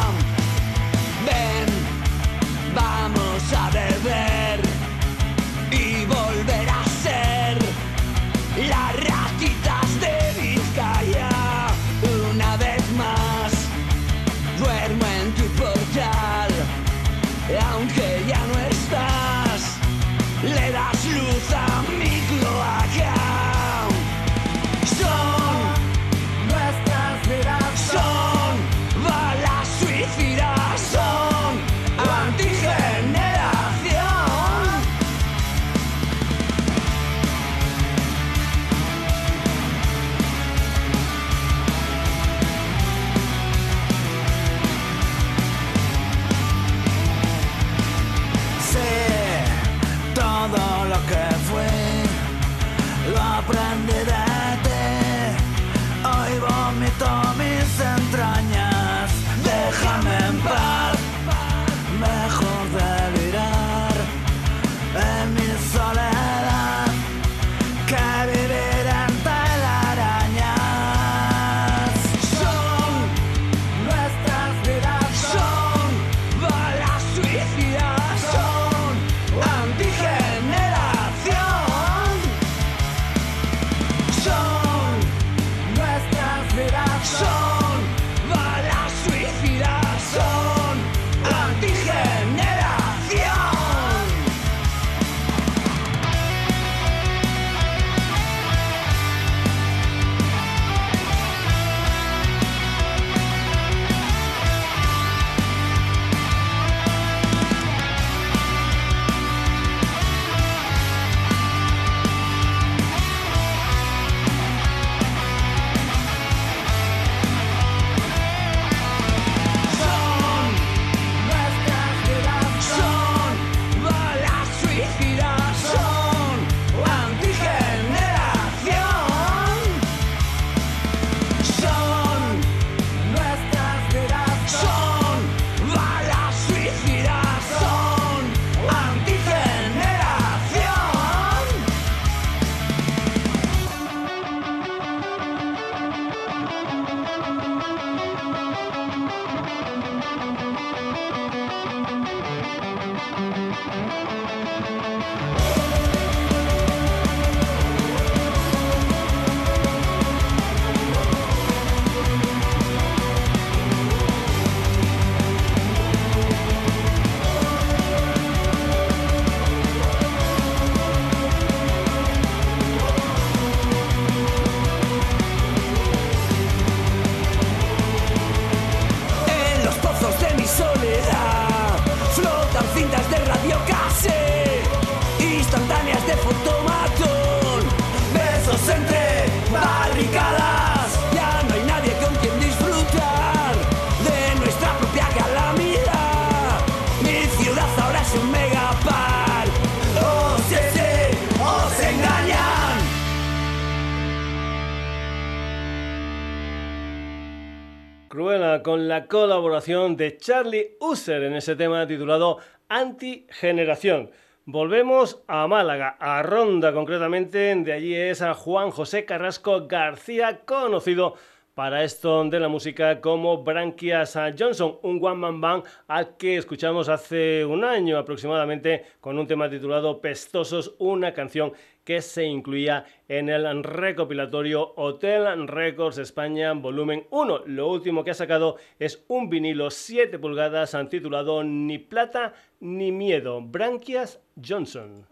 La 208.97 209.09
colaboración 209.09 209.95
de 209.95 210.17
Charlie 210.17 210.79
User 210.81 211.23
en 211.23 211.35
ese 211.35 211.55
tema 211.55 211.87
titulado 211.87 212.39
Antigeneración. 212.71 214.11
Volvemos 214.47 215.23
a 215.27 215.47
Málaga, 215.47 215.99
a 216.01 216.23
Ronda 216.23 216.73
concretamente, 216.73 217.55
de 217.57 217.75
allí 217.75 217.95
es 217.95 218.23
a 218.23 218.33
Juan 218.33 218.71
José 218.71 219.05
Carrasco 219.05 219.67
García, 219.67 220.41
conocido 220.47 221.15
para 221.53 221.85
esto 221.85 222.25
de 222.25 222.41
la 222.41 222.49
música 222.49 223.03
como 223.03 223.45
Branquias 223.45 224.19
Johnson, 224.39 224.79
un 224.81 224.99
one 225.05 225.17
man 225.17 225.41
band 225.43 225.65
al 225.89 226.17
que 226.17 226.39
escuchamos 226.39 226.89
hace 226.89 227.45
un 227.45 227.65
año 227.65 227.99
aproximadamente 227.99 228.87
con 229.03 229.19
un 229.19 229.27
tema 229.27 229.51
titulado 229.51 230.01
Pestosos, 230.01 230.75
una 230.79 231.13
canción 231.13 231.53
que 231.87 232.03
se 232.03 232.25
incluía 232.25 232.85
en 233.09 233.29
el 233.29 233.63
recopilatorio 233.63 234.75
Hotel 234.75 235.47
Records 235.47 235.99
España 235.99 236.53
Volumen 236.53 237.07
1. 237.11 237.45
Lo 237.47 237.69
último 237.69 238.03
que 238.03 238.11
ha 238.11 238.15
sacado 238.15 238.57
es 238.81 239.05
un 239.07 239.31
vinilo 239.31 239.71
7 239.71 240.19
pulgadas 240.19 240.75
titulado 240.91 241.45
Ni 241.45 241.79
plata 241.79 242.35
ni 242.59 242.91
miedo, 242.91 243.41
Branquias 243.41 244.21
Johnson. 244.45 245.07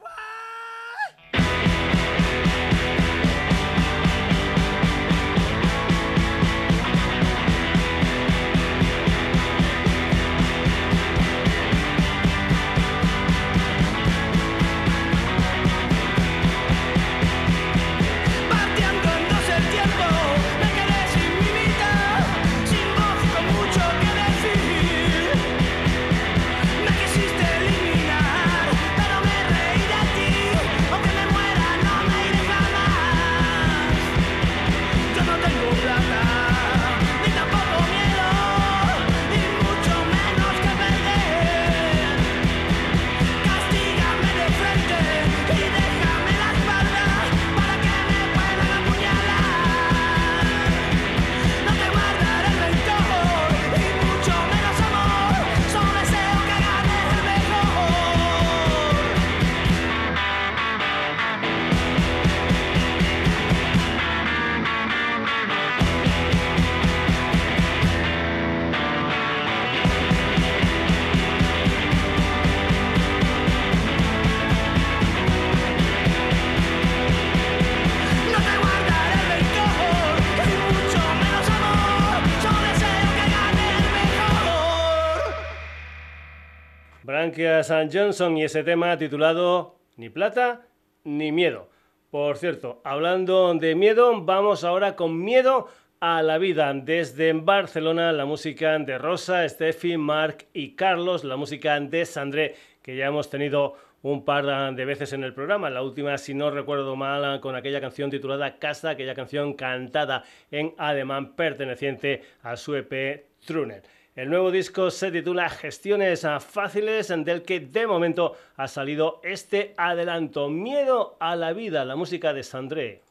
Frankie 87.34 87.64
San 87.64 87.90
Johnson 87.90 88.36
y 88.36 88.44
ese 88.44 88.62
tema 88.62 88.96
titulado 88.96 89.74
Ni 89.96 90.08
plata 90.08 90.62
ni 91.02 91.32
miedo. 91.32 91.68
Por 92.10 92.36
cierto, 92.36 92.80
hablando 92.84 93.52
de 93.54 93.74
miedo, 93.74 94.22
vamos 94.22 94.62
ahora 94.62 94.94
con 94.94 95.24
miedo 95.24 95.68
a 95.98 96.22
la 96.22 96.38
vida. 96.38 96.72
Desde 96.72 97.32
Barcelona, 97.32 98.12
la 98.12 98.24
música 98.24 98.78
de 98.78 98.98
Rosa, 98.98 99.48
Steffi, 99.48 99.96
Mark 99.96 100.46
y 100.52 100.76
Carlos, 100.76 101.24
la 101.24 101.36
música 101.36 101.80
de 101.80 102.06
Sandré, 102.06 102.54
que 102.82 102.94
ya 102.94 103.06
hemos 103.06 103.28
tenido 103.30 103.74
un 104.02 104.24
par 104.24 104.76
de 104.76 104.84
veces 104.84 105.12
en 105.12 105.24
el 105.24 105.34
programa. 105.34 105.70
La 105.70 105.82
última, 105.82 106.16
si 106.18 106.34
no 106.34 106.52
recuerdo 106.52 106.94
mal, 106.94 107.40
con 107.40 107.56
aquella 107.56 107.80
canción 107.80 108.10
titulada 108.10 108.58
Casa, 108.60 108.90
aquella 108.90 109.16
canción 109.16 109.54
cantada 109.54 110.22
en 110.52 110.72
alemán 110.78 111.34
perteneciente 111.34 112.22
a 112.42 112.56
su 112.56 112.76
EP 112.76 113.24
Truner. 113.44 113.82
El 114.16 114.30
nuevo 114.30 114.52
disco 114.52 114.92
se 114.92 115.10
titula 115.10 115.48
Gestiones 115.50 116.24
Fáciles, 116.38 117.08
del 117.08 117.42
que 117.42 117.58
de 117.58 117.84
momento 117.84 118.36
ha 118.54 118.68
salido 118.68 119.20
este 119.24 119.74
adelanto, 119.76 120.48
Miedo 120.48 121.16
a 121.18 121.34
la 121.34 121.52
vida, 121.52 121.84
la 121.84 121.96
música 121.96 122.32
de 122.32 122.44
Sandré. 122.44 123.03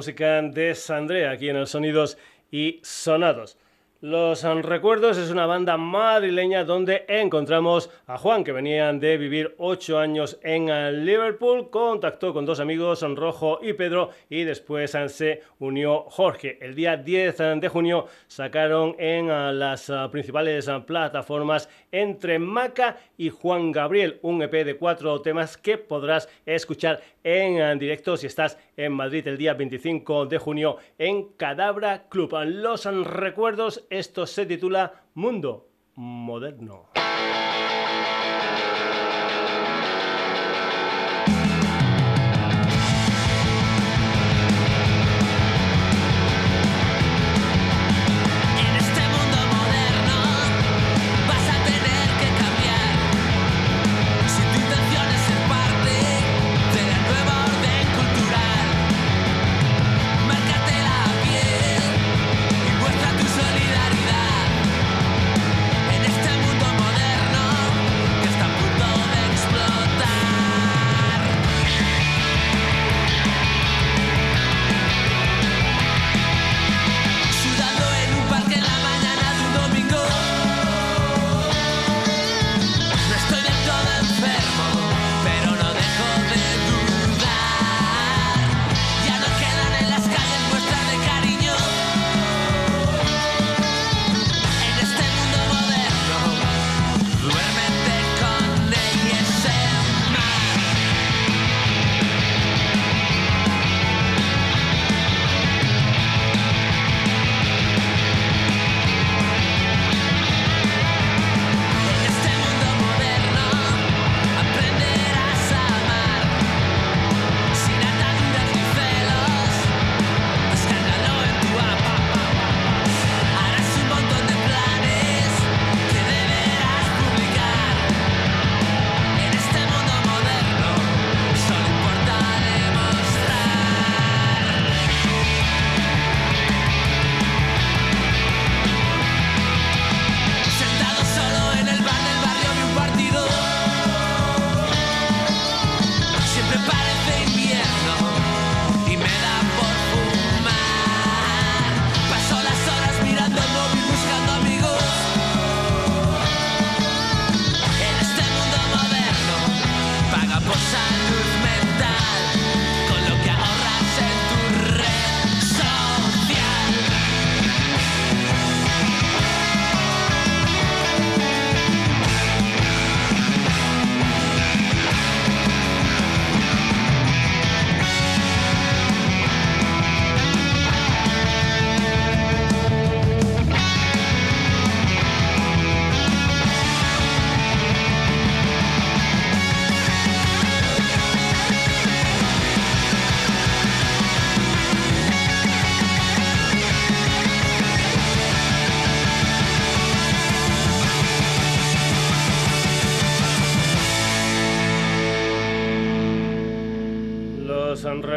Música 0.00 0.40
de 0.40 0.74
Sandré, 0.74 1.28
aquí 1.28 1.50
en 1.50 1.56
el 1.56 1.66
Sonidos 1.66 2.16
y 2.50 2.80
Sonados. 2.82 3.58
Los 4.00 4.42
Recuerdos 4.44 5.18
es 5.18 5.30
una 5.30 5.44
banda 5.44 5.76
madrileña 5.76 6.64
donde 6.64 7.04
encontramos 7.06 7.90
a 8.06 8.16
Juan, 8.16 8.42
que 8.42 8.52
venían 8.52 8.98
de 8.98 9.18
vivir 9.18 9.54
ocho 9.58 9.98
años 9.98 10.38
en 10.42 11.04
Liverpool, 11.04 11.68
contactó 11.68 12.32
con 12.32 12.46
dos 12.46 12.60
amigos, 12.60 13.02
Rojo 13.14 13.58
y 13.60 13.74
Pedro, 13.74 14.08
y 14.30 14.44
después 14.44 14.96
se 15.08 15.42
unió 15.58 16.04
Jorge. 16.08 16.56
El 16.62 16.74
día 16.74 16.96
10 16.96 17.36
de 17.60 17.68
junio 17.68 18.06
sacaron 18.26 18.96
en 18.98 19.28
las 19.58 19.92
principales 20.10 20.66
plataformas 20.86 21.68
entre 21.92 22.38
Maca 22.38 22.98
y 23.16 23.30
Juan 23.30 23.72
Gabriel 23.72 24.18
un 24.22 24.42
EP 24.42 24.64
de 24.64 24.76
cuatro 24.76 25.20
temas 25.22 25.56
que 25.56 25.78
podrás 25.78 26.28
escuchar 26.46 27.00
en 27.24 27.78
directo 27.78 28.16
si 28.16 28.26
estás 28.26 28.58
en 28.76 28.92
Madrid 28.92 29.26
el 29.26 29.38
día 29.38 29.54
25 29.54 30.26
de 30.26 30.38
junio 30.38 30.76
en 30.98 31.28
Cadabra 31.36 32.08
Club. 32.08 32.36
Los 32.46 32.84
Recuerdos 32.84 33.86
esto 33.90 34.26
se 34.26 34.46
titula 34.46 35.04
Mundo 35.14 35.68
Moderno. 35.94 36.90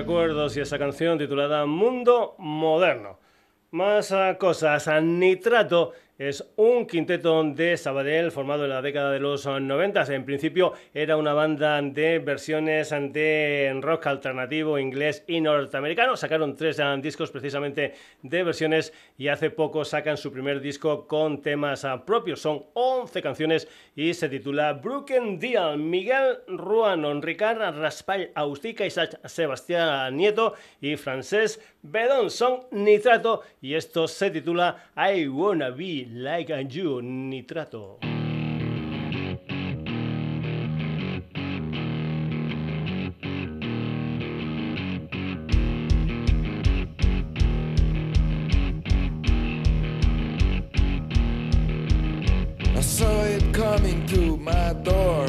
Recuerdos 0.04 0.58
y 0.58 0.60
esa 0.60 0.78
canción 0.78 1.18
titulada 1.18 1.66
Mundo 1.66 2.36
Moderno. 2.38 3.20
Más 3.72 4.14
cosas. 4.38 4.90
Nitrato 5.02 5.94
es 6.18 6.46
un 6.58 6.86
quinteto 6.86 7.44
de 7.44 7.76
Sabadell 7.76 8.32
formado 8.32 8.66
en 8.66 8.70
la 8.70 8.82
década 8.84 9.12
de 9.12 9.20
los 9.20 9.46
90. 9.46 10.04
En 10.14 10.26
principio 10.26 10.74
era 10.94 11.18
una 11.18 11.34
banda 11.34 11.82
de 11.82 12.20
versiones 12.20 12.92
de 12.92 13.76
rock 13.82 14.08
alternativo 14.08 14.78
inglés 14.78 15.24
y 15.28 15.42
norteamericano. 15.42 16.16
Sacaron 16.16 16.56
tres 16.56 16.80
discos 17.02 17.32
precisamente 17.32 17.96
de 18.22 18.44
versiones 18.44 18.94
y 19.18 19.28
hace 19.28 19.50
poco 19.50 19.84
sacan 19.86 20.18
su 20.18 20.32
primer 20.32 20.62
disco 20.62 21.08
con 21.08 21.42
temas 21.42 21.86
propios. 22.06 22.42
Son 22.42 22.64
11 22.74 23.22
canciones 23.22 23.68
y 23.96 24.14
se 24.14 24.30
titula 24.30 24.74
Broken 24.74 25.40
Deal. 25.40 25.80
Miguel 25.80 26.38
Ruano, 26.48 27.20
Ricardo 27.22 27.72
Raspall 27.72 28.32
Austica, 28.36 28.86
Isaac 28.86 29.20
Sebastián 29.28 30.16
Nieto 30.16 30.54
y 30.80 30.96
Francés 30.96 31.60
Bedón 31.84 32.30
son 32.30 32.62
Nitrato 32.72 33.44
y 33.62 33.76
esto 33.76 34.08
se 34.08 34.32
titula 34.32 34.92
I 34.96 35.28
Wanna 35.28 35.70
Be 35.70 36.08
Like 36.10 36.68
You 36.70 37.02
Nitrato. 37.02 38.00
Coming 53.54 54.06
to 54.08 54.36
my 54.38 54.74
door. 54.82 55.28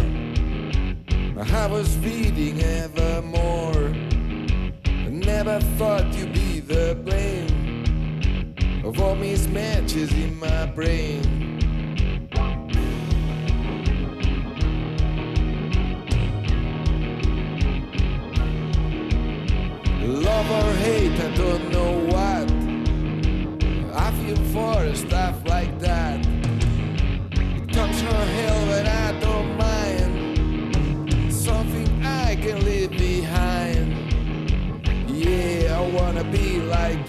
I 1.52 1.66
was 1.66 1.96
reading 1.98 2.61
evermore. 2.62 3.92
I 4.86 5.09
never 5.11 5.61
thought 5.76 6.07
you'd 6.14 6.34
the 6.66 6.98
blame 7.04 8.54
of 8.84 9.00
all 9.00 9.16
mismatches 9.16 10.10
in 10.12 10.38
my 10.38 10.66
brain. 10.66 11.22
Love 20.02 20.50
or 20.50 20.72
hate, 20.78 21.20
I 21.20 21.34
don't 21.34 21.70
know 21.70 21.98
what. 22.12 22.50
I 23.94 24.10
feel 24.12 24.36
for 24.52 24.94
stuff 24.94 25.43
be 36.35 36.59
like 36.59 37.03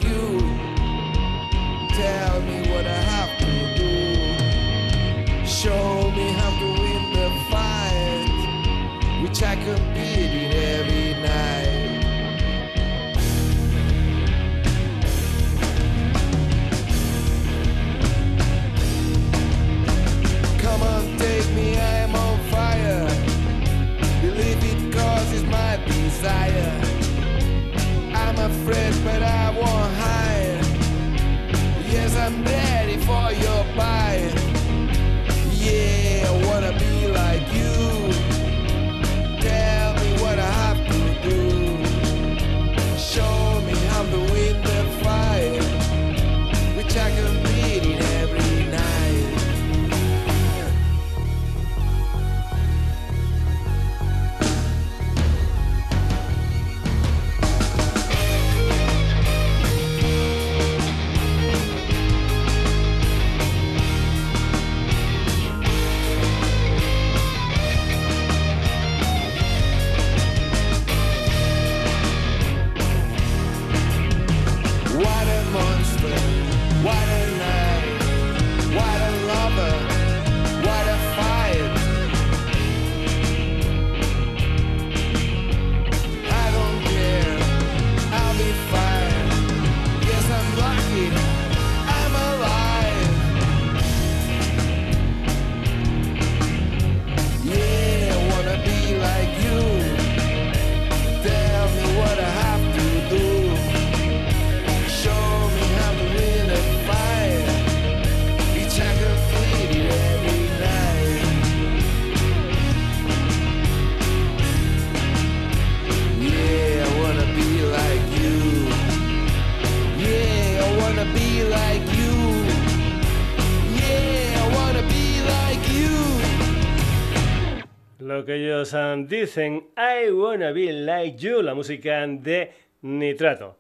Lo 128.16 128.24
que 128.24 128.36
ellos 128.36 128.74
ah, 128.74 128.95
dicen, 128.97 129.72
I 129.76 130.09
wanna 130.09 130.53
be 130.53 130.72
like 130.72 131.18
you, 131.18 131.41
la 131.41 131.53
música 131.53 132.07
de 132.07 132.49
Nitrato. 132.82 133.57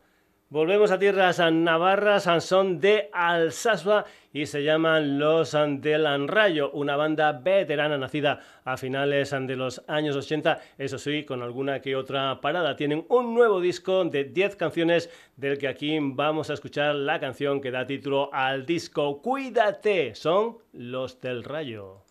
Volvemos 0.47 0.91
a 0.91 0.97
tierras 0.97 1.39
navarras, 1.51 2.23
son 2.41 2.79
de 2.79 3.09
Alsasua 3.11 4.05
y 4.31 4.45
se 4.45 4.63
llaman 4.63 5.19
Los 5.19 5.51
del 5.51 6.29
Rayo, 6.29 6.71
una 6.71 6.95
banda 6.95 7.33
veterana 7.33 7.97
nacida 7.97 8.39
a 8.63 8.77
finales 8.77 9.31
de 9.31 9.57
los 9.57 9.83
años 9.89 10.15
80, 10.15 10.61
eso 10.77 10.97
sí, 10.99 11.25
con 11.25 11.41
alguna 11.41 11.81
que 11.81 11.97
otra 11.97 12.39
parada. 12.39 12.77
Tienen 12.77 13.05
un 13.09 13.35
nuevo 13.35 13.59
disco 13.59 14.05
de 14.05 14.23
10 14.23 14.55
canciones 14.55 15.09
del 15.35 15.57
que 15.57 15.67
aquí 15.67 15.97
vamos 16.01 16.49
a 16.49 16.53
escuchar 16.53 16.95
la 16.95 17.19
canción 17.19 17.59
que 17.59 17.71
da 17.71 17.85
título 17.85 18.29
al 18.31 18.65
disco 18.65 19.21
Cuídate, 19.21 20.15
son 20.15 20.59
Los 20.71 21.19
del 21.19 21.43
Rayo. 21.43 22.04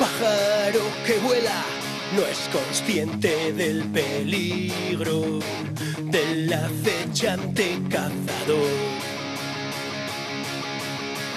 Pájaro 0.00 0.80
que 1.06 1.18
vuela 1.18 1.62
no 2.16 2.22
es 2.22 2.48
consciente 2.50 3.52
del 3.52 3.84
peligro 3.84 5.38
del 6.10 6.52
acechante 6.52 7.78
cazador. 7.90 9.00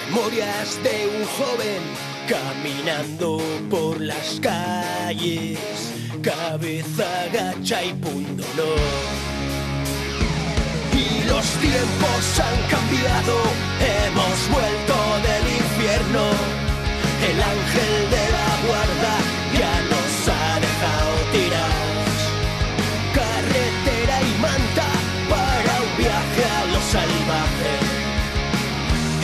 Memorias 0.08 0.78
de 0.82 0.96
un 1.16 1.24
joven 1.38 1.82
caminando 2.28 3.38
por 3.70 4.00
las 4.00 4.40
calles, 4.40 5.58
cabeza 6.22 7.08
gacha 7.32 7.84
y 7.84 7.92
pundonor. 7.94 8.78
Y 10.92 11.28
los 11.28 11.46
tiempos 11.66 12.40
han 12.40 12.58
cambiado, 12.70 13.36
hemos 14.06 14.38
vuelto 14.50 14.96
del 15.28 15.44
infierno. 15.62 16.24
El 17.30 17.42
ángel 17.42 18.10
de 18.10 18.32
la 18.32 18.53
guarda 18.66 19.12
ya 19.58 19.74
nos 19.92 20.12
ha 20.28 20.60
dejado 20.66 21.14
tirados. 21.32 22.18
Carretera 23.18 24.16
y 24.30 24.32
manta 24.46 24.88
para 25.32 25.72
un 25.86 25.92
viaje 26.02 26.42
a 26.58 26.64
lo 26.72 26.80
salvaje. 26.94 27.74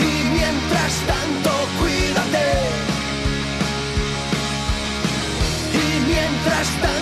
Y 0.09 0.13
mientras 0.37 0.93
tanto, 1.13 1.51
cuídate. 1.79 2.47
Y 5.85 5.89
mientras 6.11 6.69
tanto, 6.83 7.00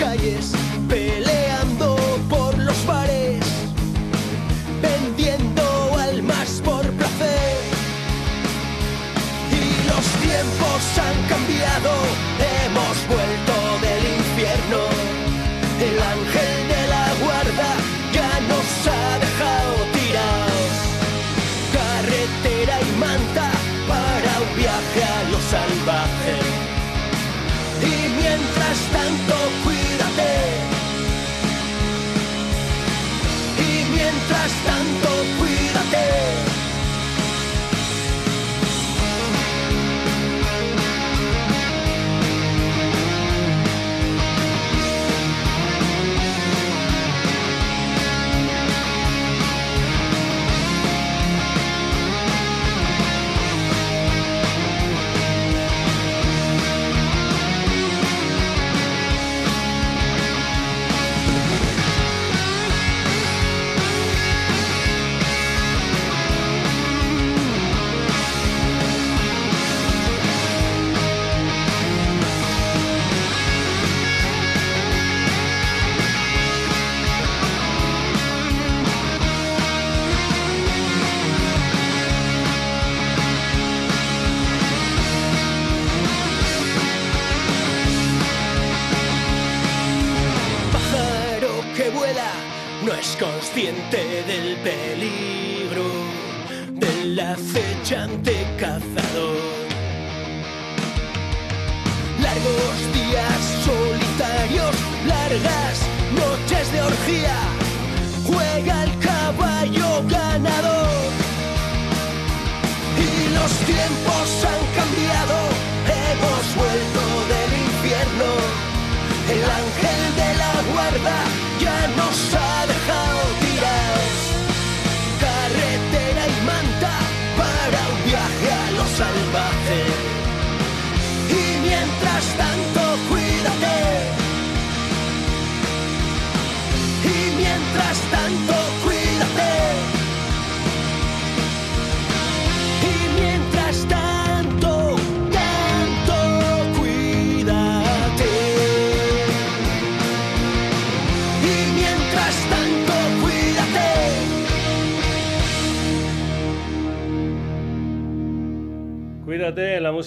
calles, 0.00 0.52
peleando 0.88 1.94
por 2.30 2.56
los 2.56 2.86
bares, 2.86 3.44
vendiendo 4.80 5.62
almas 5.98 6.62
por 6.64 6.82
placer. 6.98 7.58
Y 9.60 9.62
los 9.90 10.06
tiempos 10.26 10.80
han 11.06 11.18
cambiado, 11.32 11.92
hemos 12.54 12.96
vuelto 13.14 13.54
del 13.86 14.02
infierno. 14.18 14.80
El 15.88 15.96
ángel 16.14 16.52
de 16.72 16.82
la 16.94 17.06
guarda 17.22 17.70
ya 18.16 18.32
nos 18.50 18.68
ha 18.96 19.06
dejado 19.26 19.74
tirados. 19.96 20.72
Carretera 21.78 22.76
y 22.88 22.90
manta 22.98 23.48
para 23.92 24.32
un 24.44 24.52
viaje 24.56 25.00
a 25.16 25.18
lo 25.30 25.38
salvaje. 25.54 26.36
Y 27.82 27.94
mientras 28.20 28.78
tanto, 28.96 29.39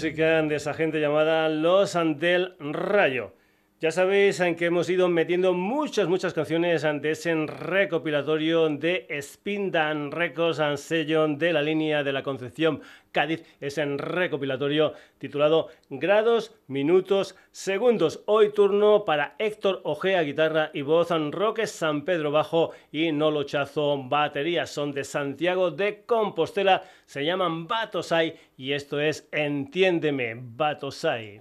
de 0.03 0.55
esa 0.55 0.73
gente 0.73 0.99
llamada 0.99 1.47
Los 1.47 1.95
Antel 1.95 2.55
Rayo. 2.59 3.33
Ya 3.79 3.89
sabéis 3.89 4.37
en 4.41 4.57
que 4.57 4.65
hemos 4.65 4.89
ido 4.89 5.07
metiendo 5.07 5.53
muchas, 5.83 6.07
muchas 6.07 6.33
canciones 6.33 6.85
ante 6.85 7.11
ese 7.11 7.35
recopilatorio 7.45 8.69
de 8.69 9.05
Spindan 9.21 10.13
Records 10.13 10.61
and 10.61 10.77
sello 10.77 11.27
de 11.27 11.51
la 11.51 11.61
línea 11.61 12.03
de 12.03 12.13
la 12.13 12.23
Concepción 12.23 12.81
Cádiz, 13.11 13.43
ese 13.59 13.83
recopilatorio 13.97 14.93
titulado 15.17 15.67
Grados, 15.89 16.55
Minutos, 16.67 17.35
Segundos. 17.51 18.23
Hoy 18.27 18.53
turno 18.53 19.03
para 19.03 19.35
Héctor 19.37 19.81
Ojea, 19.83 20.21
guitarra 20.21 20.71
y 20.73 20.83
voz, 20.83 21.09
Roque 21.31 21.67
San 21.67 22.05
Pedro 22.05 22.31
bajo 22.31 22.71
y 22.89 23.11
Nolo 23.11 23.43
Chazo, 23.43 24.01
batería. 24.03 24.65
Son 24.65 24.93
de 24.93 25.03
Santiago 25.03 25.69
de 25.69 26.05
Compostela, 26.05 26.83
se 27.05 27.25
llaman 27.25 27.67
Batosai 27.67 28.37
y 28.55 28.71
esto 28.71 29.01
es 29.01 29.27
Entiéndeme, 29.33 30.35
Batosai. 30.37 31.39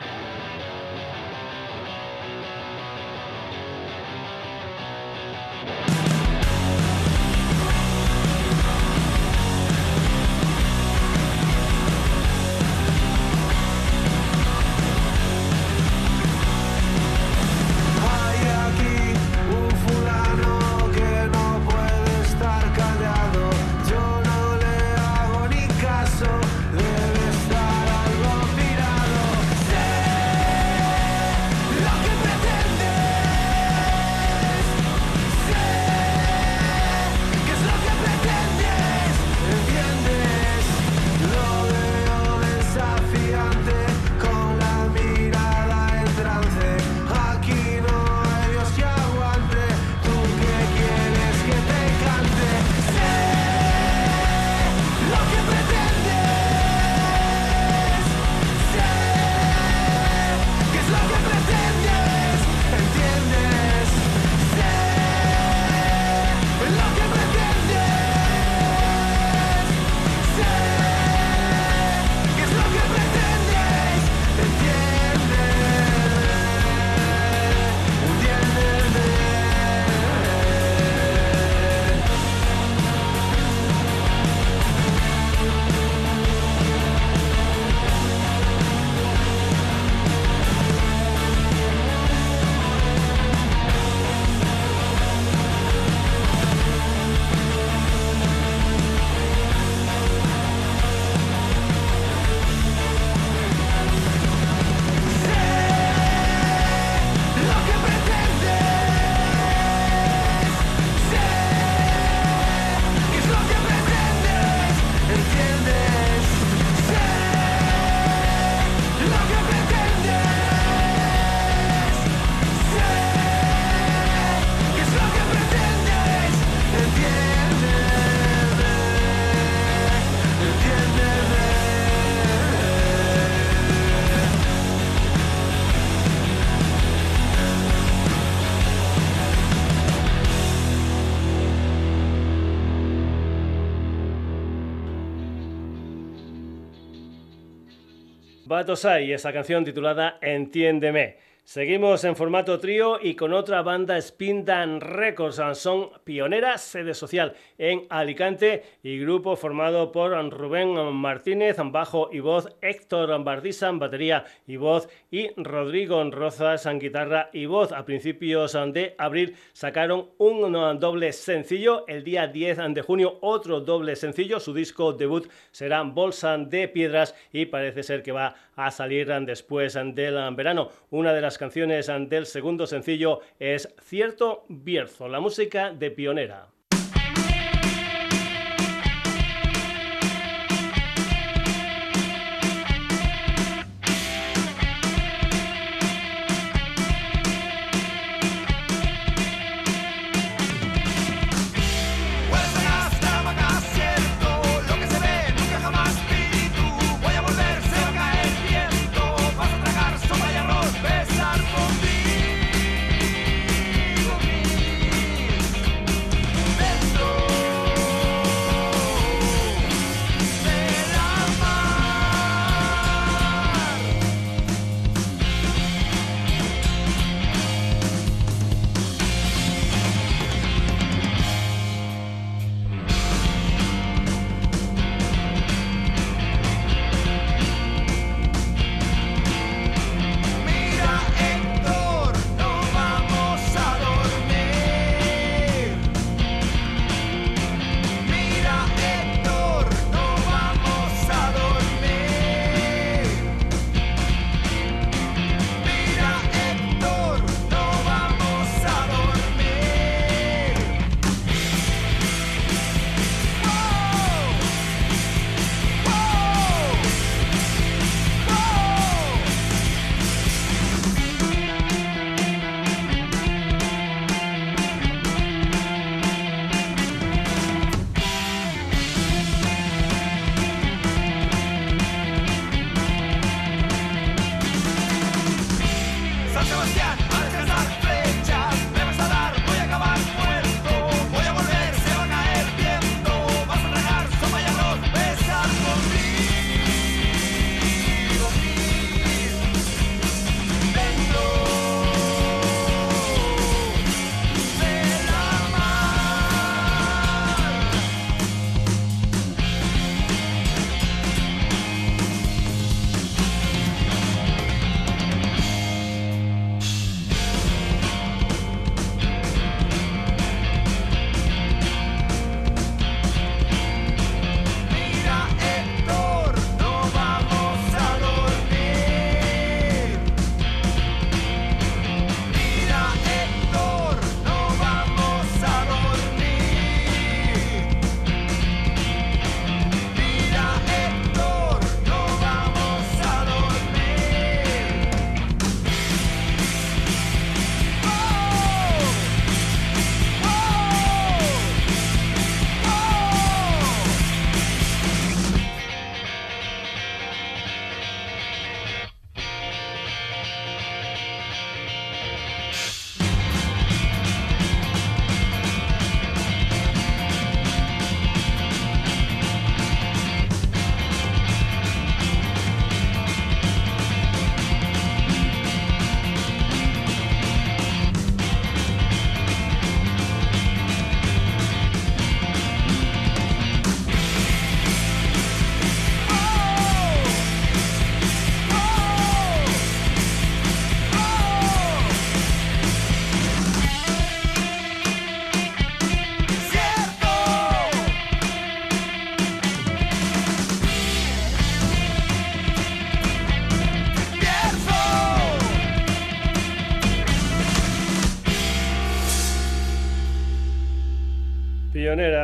Batosai, 148.53 149.11
esa 149.13 149.33
canción 149.33 149.65
titulada 149.65 150.19
Entiéndeme. 150.21 151.17
Seguimos 151.53 152.03
en 152.05 152.17
formato 152.17 152.59
trío 152.59 152.99
y 152.99 153.15
con 153.15 153.35
otra 153.35 153.61
banda 153.61 154.01
Spindan 154.01 154.81
Records. 154.81 155.39
Son 155.59 155.91
pioneras 156.03 156.63
sede 156.63 156.95
social 156.95 157.35
en 157.59 157.85
Alicante 157.91 158.63
y 158.83 158.99
grupo 158.99 159.37
formado 159.37 159.93
por 159.93 160.13
Rubén 160.31 160.73
Martínez, 160.95 161.59
bajo 161.63 162.09
y 162.11 162.21
voz, 162.21 162.49
Héctor 162.63 163.23
Bardisa, 163.23 163.71
batería 163.71 164.25
y 164.47 164.57
voz 164.57 164.89
y 165.11 165.29
Rodrigo 165.37 166.03
Rozas, 166.11 166.67
guitarra 166.81 167.29
y 167.35 167.45
voz. 167.45 167.73
A 167.73 167.85
principios 167.85 168.55
de 168.55 168.95
abril 168.97 169.37
sacaron 169.53 170.09
un 170.17 170.81
doble 170.81 171.13
sencillo. 171.13 171.85
El 171.87 172.03
día 172.03 172.29
10 172.29 172.73
de 172.73 172.81
junio 172.81 173.19
otro 173.21 173.61
doble 173.61 173.95
sencillo. 173.97 174.41
Su 174.41 174.55
disco 174.55 174.95
debut 174.95 175.29
será 175.51 175.83
Bolsa 175.83 176.39
de 176.39 176.67
Piedras 176.69 177.15
y 177.31 177.45
parece 177.45 177.83
ser 177.83 178.03
que 178.03 178.13
va 178.13 178.37
a 178.57 178.71
salir 178.71 179.09
después 179.27 179.75
del 179.75 180.35
verano. 180.35 180.71
Una 180.89 181.13
de 181.13 181.21
las 181.21 181.42
canciones 181.43 181.91
del 182.09 182.27
segundo 182.27 182.69
sencillo 182.69 183.19
es 183.41 183.69
Cierto 183.83 184.45
Bierzo, 184.49 185.09
la 185.09 185.19
música 185.19 185.73
de 185.73 185.91
Pionera. 185.91 186.53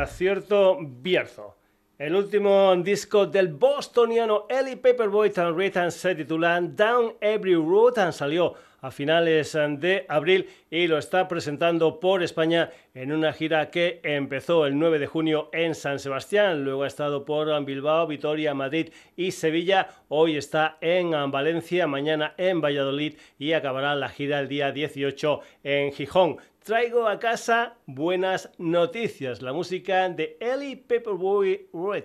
Cierto 0.07 0.77
Bierzo. 0.81 1.55
El 1.97 2.15
último 2.15 2.73
disco 2.77 3.25
del 3.25 3.49
bostoniano 3.49 4.45
Ellie 4.49 4.77
Paperboy 4.77 5.31
Tan 5.31 5.91
se 5.91 6.15
titula 6.15 6.61
Down 6.61 7.15
Every 7.19 7.55
Road 7.55 8.13
salió 8.13 8.55
a 8.81 8.91
finales 8.91 9.51
de 9.53 10.05
abril 10.07 10.49
y 10.71 10.87
lo 10.87 10.97
está 10.97 11.27
presentando 11.27 11.99
por 11.99 12.23
España 12.23 12.71
en 12.93 13.11
una 13.11 13.33
gira 13.33 13.69
que 13.69 13.99
empezó 14.03 14.65
el 14.65 14.79
9 14.79 14.99
de 14.99 15.07
junio 15.07 15.49
en 15.51 15.75
San 15.75 15.99
Sebastián, 15.99 16.63
luego 16.63 16.83
ha 16.83 16.87
estado 16.87 17.25
por 17.25 17.65
Bilbao, 17.65 18.07
Vitoria, 18.07 18.53
Madrid 18.53 18.91
y 19.15 19.31
Sevilla, 19.31 19.89
hoy 20.07 20.37
está 20.37 20.77
en 20.81 21.11
Valencia, 21.31 21.87
mañana 21.87 22.33
en 22.37 22.61
Valladolid 22.61 23.15
y 23.37 23.53
acabará 23.53 23.95
la 23.95 24.09
gira 24.09 24.39
el 24.39 24.47
día 24.47 24.71
18 24.71 25.41
en 25.63 25.91
Gijón 25.91 26.37
traigo 26.63 27.07
a 27.07 27.19
casa 27.19 27.77
buenas 27.85 28.51
noticias, 28.57 29.41
la 29.41 29.53
música 29.53 30.09
de 30.09 30.37
Ellie 30.39 30.77
Pepperboy 30.77 31.69
Red. 31.73 32.03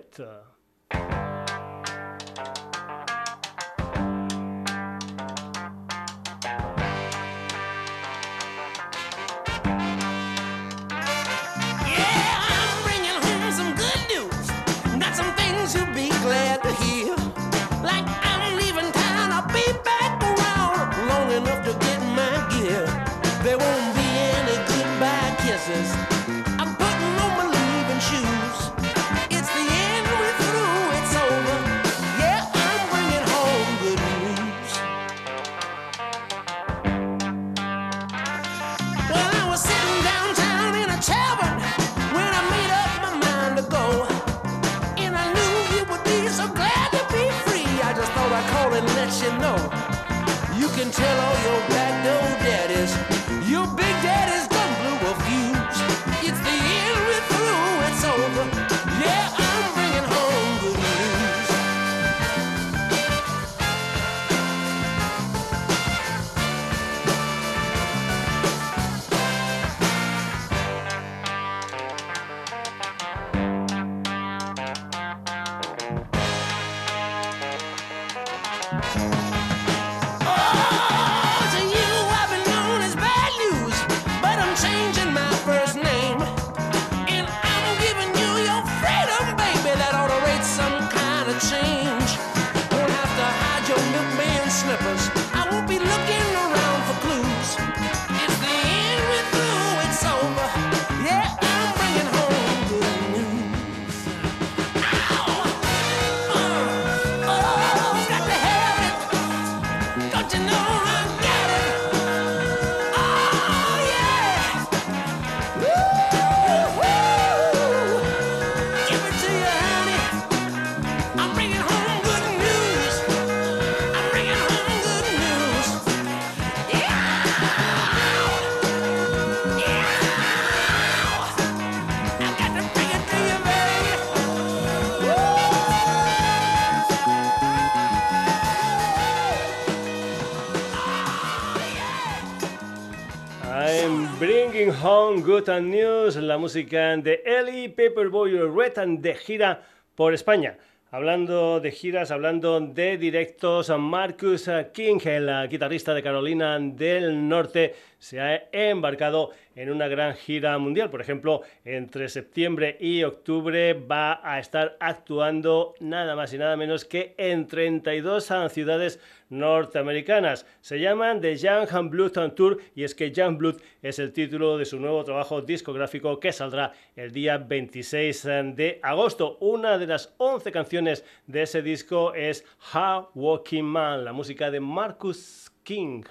Good 145.35 145.49
News, 145.63 146.15
la 146.15 146.37
música 146.37 146.95
de 146.95 147.21
Ellie 147.25 147.67
Paperboy 147.67 148.37
Red 148.55 148.77
and 148.77 149.01
de 149.01 149.15
gira 149.15 149.63
por 149.93 150.13
España. 150.13 150.57
Hablando 150.91 151.59
de 151.59 151.71
giras, 151.71 152.09
hablando 152.11 152.61
de 152.61 152.97
directos, 152.97 153.69
Marcus 153.77 154.49
King, 154.71 154.99
el 155.03 155.49
guitarrista 155.49 155.93
de 155.93 156.01
Carolina 156.01 156.57
del 156.57 157.27
Norte, 157.27 157.75
se 158.05 158.21
ha 158.21 158.49
embarcado 158.51 159.31
en 159.55 159.71
una 159.71 159.87
gran 159.87 160.13
gira 160.13 160.55
mundial. 160.59 160.91
Por 160.91 161.01
ejemplo, 161.01 161.41
entre 161.63 162.07
septiembre 162.07 162.77
y 162.79 163.01
octubre 163.01 163.73
va 163.73 164.21
a 164.23 164.39
estar 164.39 164.77
actuando 164.79 165.73
nada 165.79 166.15
más 166.15 166.31
y 166.31 166.37
nada 166.37 166.55
menos 166.55 166.85
que 166.85 167.15
en 167.17 167.47
32 167.47 168.31
ciudades 168.49 168.99
norteamericanas. 169.29 170.45
Se 170.61 170.79
llaman 170.79 171.19
The 171.19 171.35
Young 171.35 171.89
Blood 171.89 172.33
Tour 172.35 172.59
y 172.75 172.83
es 172.83 172.93
que 172.93 173.11
Young 173.11 173.39
Blood 173.39 173.55
es 173.81 173.97
el 173.97 174.13
título 174.13 174.59
de 174.59 174.65
su 174.65 174.79
nuevo 174.79 175.03
trabajo 175.03 175.41
discográfico 175.41 176.19
que 176.19 176.31
saldrá 176.31 176.73
el 176.95 177.11
día 177.11 177.39
26 177.39 178.23
de 178.53 178.79
agosto. 178.83 179.39
Una 179.39 179.79
de 179.79 179.87
las 179.87 180.13
11 180.17 180.51
canciones 180.51 181.03
de 181.25 181.41
ese 181.41 181.63
disco 181.63 182.13
es 182.13 182.45
How 182.71 183.07
Walking 183.15 183.63
Man, 183.63 184.05
la 184.05 184.13
música 184.13 184.51
de 184.51 184.59
Marcus 184.59 185.51
King. 185.63 186.03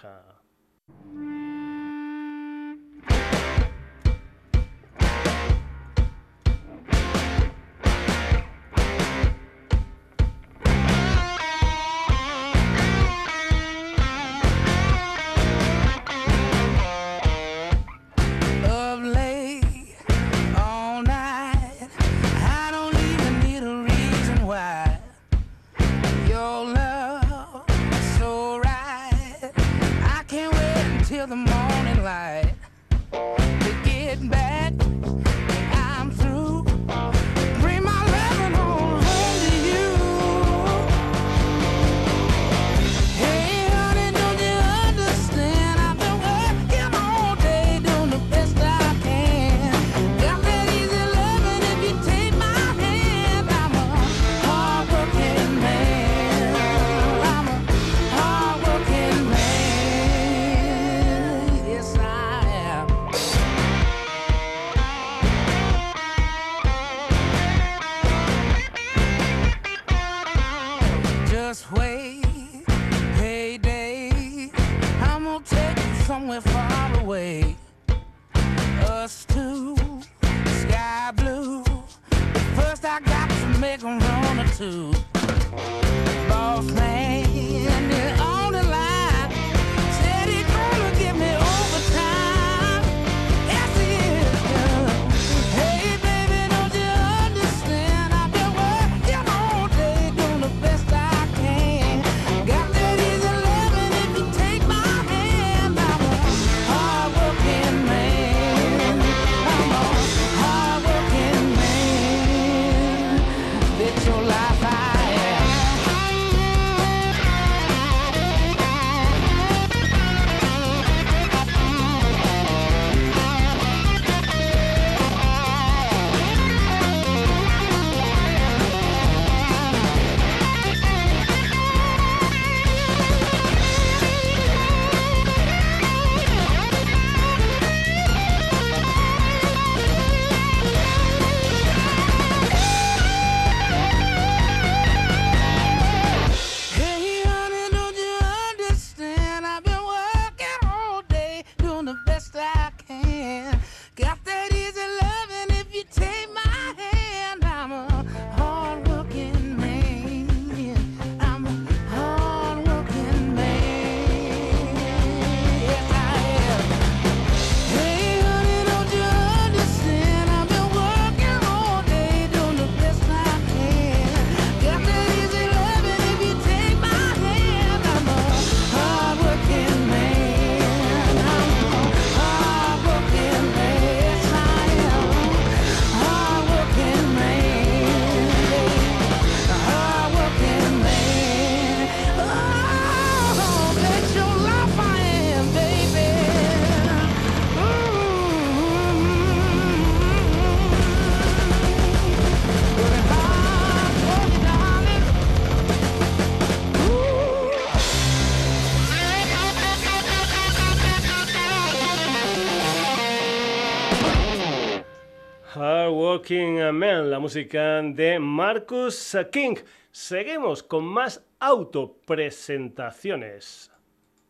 Música 217.25 217.81
de 217.83 218.19
Marcus 218.19 219.17
King. 219.33 219.57
Seguimos 219.91 220.63
con 220.63 220.85
más 220.85 221.23
autopresentaciones. 221.41 223.71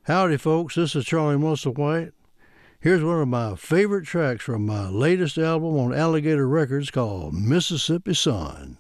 Howdy, 0.07 0.37
folks. 0.37 0.77
This 0.77 0.95
is 0.95 1.05
Charlie 1.05 1.35
Musselwhite. 1.35 2.13
Here's 2.79 3.03
one 3.03 3.21
of 3.21 3.27
my 3.27 3.57
favorite 3.57 4.05
tracks 4.05 4.45
from 4.45 4.65
my 4.65 4.89
latest 4.89 5.39
album 5.39 5.77
on 5.77 5.93
Alligator 5.93 6.47
Records 6.47 6.93
called 6.93 7.35
Mississippi 7.35 8.15
Sun. 8.15 8.79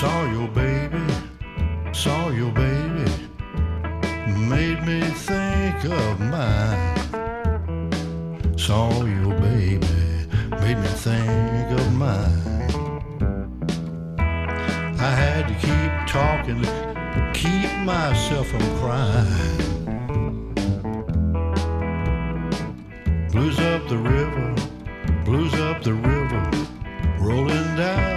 Saw 0.00 0.24
your 0.32 0.48
baby, 0.48 1.04
saw 1.92 2.30
your 2.30 2.50
baby, 2.52 3.04
made 4.48 4.82
me 4.86 5.02
think 5.02 5.84
of 5.84 6.18
mine. 6.18 6.96
Saw 8.56 9.04
your 9.04 9.38
baby, 9.40 10.26
made 10.52 10.78
me 10.78 10.88
think 11.04 11.78
of 11.78 11.92
mine. 11.92 12.96
I 14.98 15.10
had 15.22 15.48
to 15.48 15.54
keep 15.66 15.92
talking, 16.08 16.64
keep 17.34 17.70
myself 17.84 18.46
from 18.48 18.64
crying. 18.78 19.58
Blues 23.32 23.58
up 23.58 23.86
the 23.86 23.98
river, 23.98 24.54
blues 25.26 25.52
up 25.60 25.82
the 25.82 25.92
river, 25.92 26.50
rolling 27.18 27.76
down. 27.76 28.09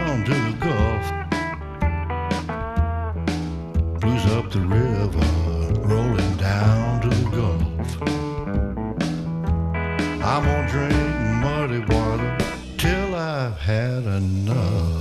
the 4.54 4.60
river 4.60 5.82
rolling 5.82 6.36
down 6.38 7.02
to 7.02 7.10
the 7.10 7.30
Gulf. 7.32 8.02
I'm 10.22 10.44
gonna 10.44 10.70
drink 10.70 10.94
muddy 11.42 11.80
water 11.92 12.38
till 12.78 13.16
I've 13.16 13.58
had 13.58 14.04
enough. 14.04 14.94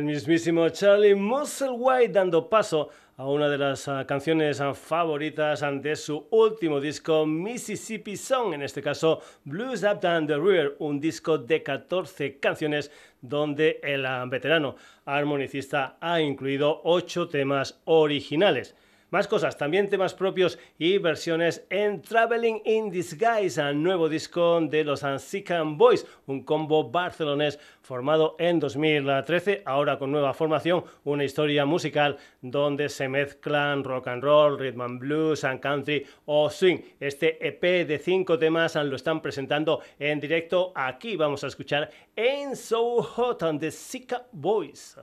mismísimo 0.00 0.68
Charlie 0.70 1.14
Musselwhite 1.14 2.12
dando 2.12 2.42
paso 2.42 2.90
a 3.20 3.26
una 3.26 3.50
de 3.50 3.58
las 3.58 3.86
ah, 3.86 4.06
canciones 4.06 4.62
ah, 4.62 4.72
favoritas 4.72 5.62
de 5.82 5.94
su 5.94 6.26
último 6.30 6.80
disco 6.80 7.26
Mississippi 7.26 8.16
Song, 8.16 8.54
en 8.54 8.62
este 8.62 8.80
caso 8.80 9.20
Blues 9.44 9.82
Up 9.82 10.00
Down 10.00 10.26
the 10.26 10.38
Rear, 10.38 10.72
un 10.78 10.98
disco 10.98 11.36
de 11.36 11.62
14 11.62 12.38
canciones 12.38 12.90
donde 13.20 13.78
el 13.82 14.06
ah, 14.06 14.24
veterano 14.26 14.74
armonicista 15.04 15.98
ha 16.00 16.18
incluido 16.18 16.80
8 16.84 17.28
temas 17.28 17.82
originales. 17.84 18.74
Más 19.10 19.26
cosas, 19.26 19.58
también 19.58 19.88
temas 19.88 20.14
propios 20.14 20.56
y 20.78 20.98
versiones 20.98 21.66
en 21.68 22.00
Traveling 22.00 22.62
in 22.64 22.90
Disguise, 22.90 23.60
el 23.60 23.82
nuevo 23.82 24.08
disco 24.08 24.60
de 24.60 24.84
los 24.84 25.02
Ansican 25.02 25.76
Boys, 25.76 26.06
un 26.26 26.44
combo 26.44 26.88
barcelonés 26.88 27.58
formado 27.82 28.36
en 28.38 28.60
2013, 28.60 29.62
ahora 29.66 29.98
con 29.98 30.12
nueva 30.12 30.32
formación, 30.32 30.84
una 31.02 31.24
historia 31.24 31.64
musical 31.64 32.18
donde 32.40 32.88
se 32.88 33.08
mezclan 33.08 33.82
rock 33.82 34.06
and 34.06 34.22
roll, 34.22 34.56
rhythm 34.56 34.82
and 34.82 35.00
blues, 35.00 35.42
and 35.42 35.58
country 35.58 36.06
o 36.26 36.48
swing. 36.48 36.78
Este 37.00 37.44
EP 37.44 37.88
de 37.88 37.98
cinco 37.98 38.38
temas 38.38 38.76
lo 38.76 38.94
están 38.94 39.20
presentando 39.20 39.80
en 39.98 40.20
directo. 40.20 40.70
Aquí 40.76 41.16
vamos 41.16 41.42
a 41.42 41.48
escuchar 41.48 41.90
Ain't 42.16 42.54
So 42.54 43.02
Hot 43.02 43.42
on 43.42 43.58
the 43.58 43.72
Sika 43.72 44.24
Boys. 44.30 44.96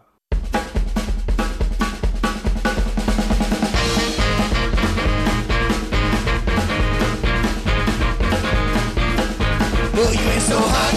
Well, 9.97 10.13
you 10.13 10.29
ain't 10.29 10.43
so 10.43 10.59
hot. 10.59 10.93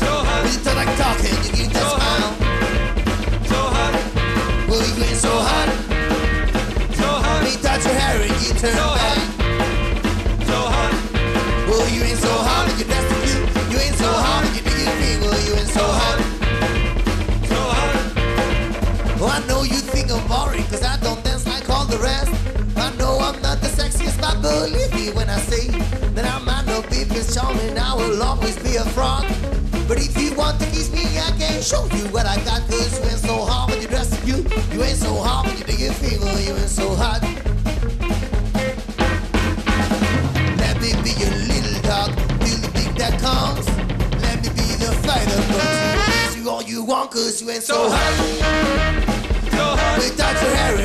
So 0.00 0.08
hot. 0.24 0.48
You 0.48 0.64
talk 0.64 0.76
like 0.80 0.96
talking, 0.96 1.36
you 1.44 1.52
get 1.60 1.74
that 1.76 1.84
so 1.84 2.00
smile. 2.00 2.32
So 3.52 3.60
hot. 3.76 3.94
Well, 4.64 4.80
you 4.80 5.04
ain't 5.04 5.20
so 5.20 5.28
hot. 5.28 5.68
So 6.96 7.04
hot. 7.04 7.44
You 7.44 7.58
touch 7.60 7.84
your 7.84 7.92
hair 7.92 8.16
and 8.16 8.32
you 8.40 8.56
turn 8.56 8.72
so 8.80 8.88
back. 8.96 9.20
So 10.48 10.56
hot. 10.56 10.94
Well, 11.68 11.84
you 11.92 12.00
ain't 12.00 12.16
so 12.16 12.32
hot 12.48 12.64
and 12.64 12.80
you're 12.80 12.88
dressed 12.88 13.12
cute. 13.28 13.44
You 13.68 13.76
ain't 13.84 13.98
so 14.00 14.08
hot 14.08 14.40
and 14.48 14.56
you 14.56 14.62
do 14.64 14.72
your 14.72 14.96
thing. 14.96 15.20
Well, 15.20 15.40
you 15.44 15.52
ain't 15.60 15.68
so 15.68 15.84
hot. 15.84 16.18
So 17.44 17.60
hot. 17.60 19.20
Well, 19.20 19.36
I 19.36 19.44
know 19.48 19.64
you 19.68 19.84
think 19.84 20.10
I'm 20.10 20.24
boring, 20.26 20.64
cause 20.72 20.82
I 20.82 20.96
don't 21.04 21.22
dance 21.22 21.44
like 21.44 21.68
all 21.68 21.84
the 21.84 21.98
rest. 21.98 22.32
I 22.74 22.88
know 22.96 23.20
I'm 23.20 23.36
not 23.42 23.60
the 23.60 23.68
sexiest, 23.68 24.16
but 24.18 24.40
believe 24.40 24.94
me 24.94 25.12
when 25.12 25.28
I 25.28 25.36
say 25.40 25.85
that 26.16 26.24
I'm 26.24 26.46
Prince 27.08 27.34
Charming, 27.34 27.78
I 27.78 27.94
will 27.94 28.22
always 28.22 28.56
be 28.62 28.76
a 28.76 28.84
frog. 28.84 29.24
But 29.88 29.98
if 29.98 30.20
you 30.20 30.34
want 30.34 30.58
to 30.60 30.66
kiss 30.66 30.92
me, 30.92 31.04
I 31.18 31.30
can 31.38 31.62
show 31.62 31.84
you 31.96 32.04
what 32.12 32.26
I 32.26 32.36
got. 32.44 32.60
Cause 32.68 32.98
you 32.98 33.04
ain't 33.04 33.20
so 33.20 33.44
hot 33.44 33.70
when 33.70 33.80
you 33.80 33.88
dress 33.88 34.12
up 34.12 34.26
you. 34.26 34.44
You 34.72 34.82
ain't 34.82 34.96
so 34.96 35.14
hot 35.14 35.46
when 35.46 35.56
you 35.56 35.64
do 35.64 35.76
your 35.76 35.92
fever. 35.94 36.24
You 36.40 36.56
ain't 36.56 36.68
so 36.68 36.94
hot. 36.94 37.22
Let 40.60 40.76
me 40.80 40.92
be 41.04 41.12
your 41.20 41.32
little 41.48 41.82
dog. 41.82 42.12
Feel 42.44 42.60
the 42.64 42.70
big 42.72 42.92
that 42.96 43.20
comes. 43.20 43.66
Let 44.22 44.42
me 44.42 44.48
be 44.50 44.66
the 44.76 44.92
fighter. 45.04 45.40
But 45.52 46.36
you 46.36 46.50
all 46.50 46.62
you 46.62 46.82
want 46.84 47.10
cause 47.10 47.40
you 47.40 47.50
ain't 47.50 47.62
so, 47.62 47.74
so 47.74 47.90
hot. 47.90 48.12
So 49.50 49.64
hot. 49.76 49.98
Without 49.98 50.42
your 50.42 50.54
hair 50.54 50.76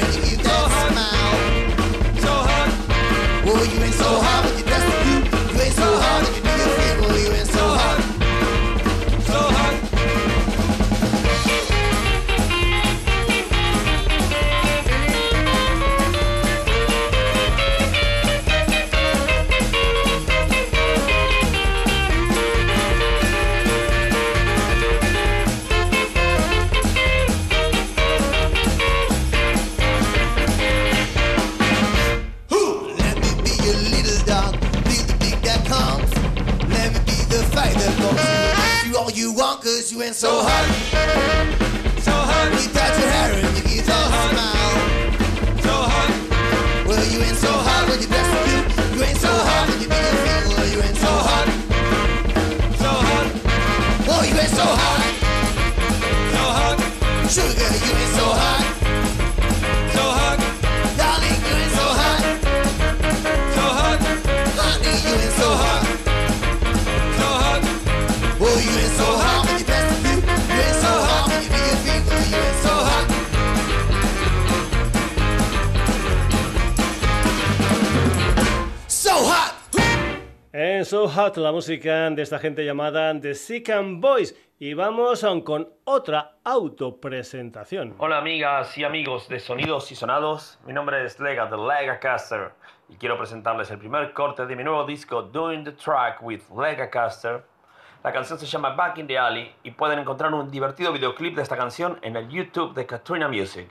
went 40.02 40.16
so 40.16 40.32
hot, 40.42 40.66
so 42.02 42.12
hot. 42.12 42.50
You 42.58 42.68
touch 42.74 42.98
your 42.98 43.10
hair 43.14 43.34
and 43.38 43.58
you 43.58 43.64
give 43.70 43.86
so 43.86 43.94
hot. 43.94 44.34
smile, 44.34 44.74
so 45.62 45.76
hot. 45.94 46.12
Well, 46.88 47.06
you 47.14 47.20
ain't 47.22 47.38
so 47.38 47.52
hot 47.52 47.84
when 47.88 48.02
you 48.02 48.08
dress 48.08 48.28
so 48.34 48.40
cute. 48.50 48.98
You 48.98 49.04
ain't 49.04 49.22
so 49.22 49.30
hot 49.30 49.70
when 49.70 49.80
you 49.80 49.90
make 49.94 50.02
you 50.02 50.18
feel. 50.26 50.46
Well, 50.58 50.70
you 50.74 50.80
ain't 50.82 50.98
so 51.06 51.14
hot, 51.30 51.48
so 52.82 52.92
hot. 53.10 53.28
Oh, 54.10 54.22
you 54.26 54.36
ain't 54.42 54.56
so 54.62 54.68
hot, 54.82 55.02
so 56.34 56.44
hot. 56.58 56.78
Sugar, 57.30 57.70
you 57.86 57.94
ain't 58.02 58.14
so 58.18 58.26
hot, 58.42 58.61
So 80.92 81.08
Hot, 81.08 81.38
la 81.38 81.54
música 81.54 82.10
de 82.10 82.22
esta 82.22 82.38
gente 82.38 82.66
llamada 82.66 83.18
The 83.18 83.34
Sick 83.34 83.70
and 83.70 84.02
Boys. 84.02 84.36
Y 84.60 84.74
vamos 84.74 85.26
con 85.46 85.70
otra 85.86 86.34
autopresentación. 86.44 87.96
Hola 87.98 88.18
amigas 88.18 88.78
y 88.78 88.84
amigos 88.84 89.30
de 89.30 89.40
Sonidos 89.40 89.90
y 89.94 89.96
Sonados, 89.96 90.60
mi 90.66 90.74
nombre 90.74 91.06
es 91.06 91.18
Lega 91.22 91.46
de 91.46 91.56
Legacaster 91.56 92.52
y 92.90 92.98
quiero 92.98 93.18
presentarles 93.18 93.72
el 93.72 93.78
primer 93.78 94.12
corte 94.12 94.46
de 94.46 94.54
mi 94.54 94.66
nuevo 94.66 94.84
disco 94.84 95.22
Doing 95.22 95.64
the 95.64 95.72
Track 95.72 96.22
with 96.24 96.42
Legacaster. 96.60 97.42
La 98.04 98.12
canción 98.12 98.38
se 98.38 98.46
llama 98.46 98.72
Back 98.72 98.98
in 98.98 99.08
the 99.08 99.18
Alley 99.18 99.50
y 99.64 99.72
pueden 99.72 99.98
encontrar 99.98 100.34
un 100.34 100.52
divertido 100.52 100.92
videoclip 100.92 101.38
de 101.38 101.44
esta 101.44 101.56
canción 101.56 102.00
en 102.02 102.18
el 102.18 102.28
YouTube 102.28 102.74
de 102.74 102.86
Katrina 102.86 103.30
Music. 103.30 103.70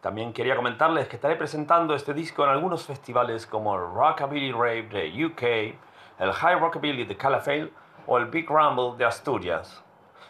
También 0.00 0.32
quería 0.32 0.54
comentarles 0.54 1.08
que 1.08 1.16
estaré 1.16 1.34
presentando 1.34 1.96
este 1.96 2.14
disco 2.14 2.44
en 2.44 2.50
algunos 2.50 2.86
festivales 2.86 3.44
como 3.44 3.76
Rockabilly 3.76 4.52
Rave 4.52 4.82
de 4.84 5.24
UK, 5.24 5.74
el 6.18 6.32
High 6.32 6.58
Rockabilly 6.58 7.04
de 7.04 7.16
Calafell 7.16 7.72
o 8.06 8.18
el 8.18 8.26
Big 8.26 8.48
Rumble 8.48 8.96
de 8.96 9.04
Asturias. 9.04 9.82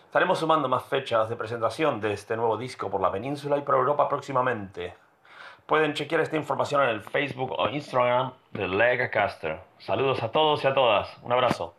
Estaremos 0.05 0.39
sumando 0.39 0.69
más 0.69 0.85
fechas 0.85 1.29
de 1.29 1.37
presentación 1.37 2.01
de 2.01 2.13
este 2.13 2.37
nuevo 2.37 2.57
disco 2.57 2.89
por 2.89 3.01
la 3.01 3.11
península 3.11 3.57
y 3.59 3.63
por 3.63 3.75
Europa 3.75 4.09
próximamente. 4.09 4.95
Pueden 5.67 5.95
chequear 5.95 6.21
esta 6.21 6.37
información 6.37 6.83
en 6.83 6.91
el 6.91 7.01
Facebook 7.01 7.53
o 7.59 7.69
Instagram 7.69 8.33
de 8.53 8.69
Legacaster. 8.69 9.61
Saludos 9.79 10.23
a 10.23 10.31
todos 10.31 10.63
y 10.63 10.67
a 10.67 10.75
todas. 10.75 11.09
Un 11.23 11.33
abrazo. 11.33 11.75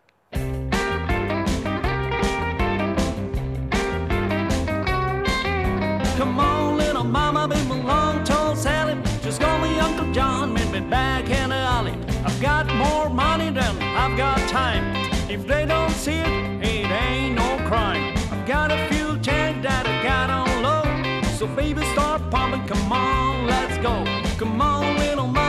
If 15.35 15.45
they 15.47 15.65
don't 15.65 15.91
see 15.91 16.13
it, 16.13 16.63
it 16.63 16.89
ain't 16.89 17.35
no 17.35 17.57
crime. 17.67 18.15
I've 18.31 18.47
got 18.47 18.71
a 18.71 18.87
few 18.87 19.17
tank 19.19 19.63
that 19.63 19.85
I 19.85 20.01
got 20.01 20.29
on 20.29 20.63
low. 20.63 21.29
So 21.37 21.45
baby, 21.45 21.83
start 21.91 22.21
pumping, 22.31 22.65
come 22.65 22.89
on, 22.89 23.45
let's 23.45 23.77
go. 23.79 24.05
Come 24.37 24.61
on, 24.61 24.97
little 24.97 25.27
mama, 25.27 25.44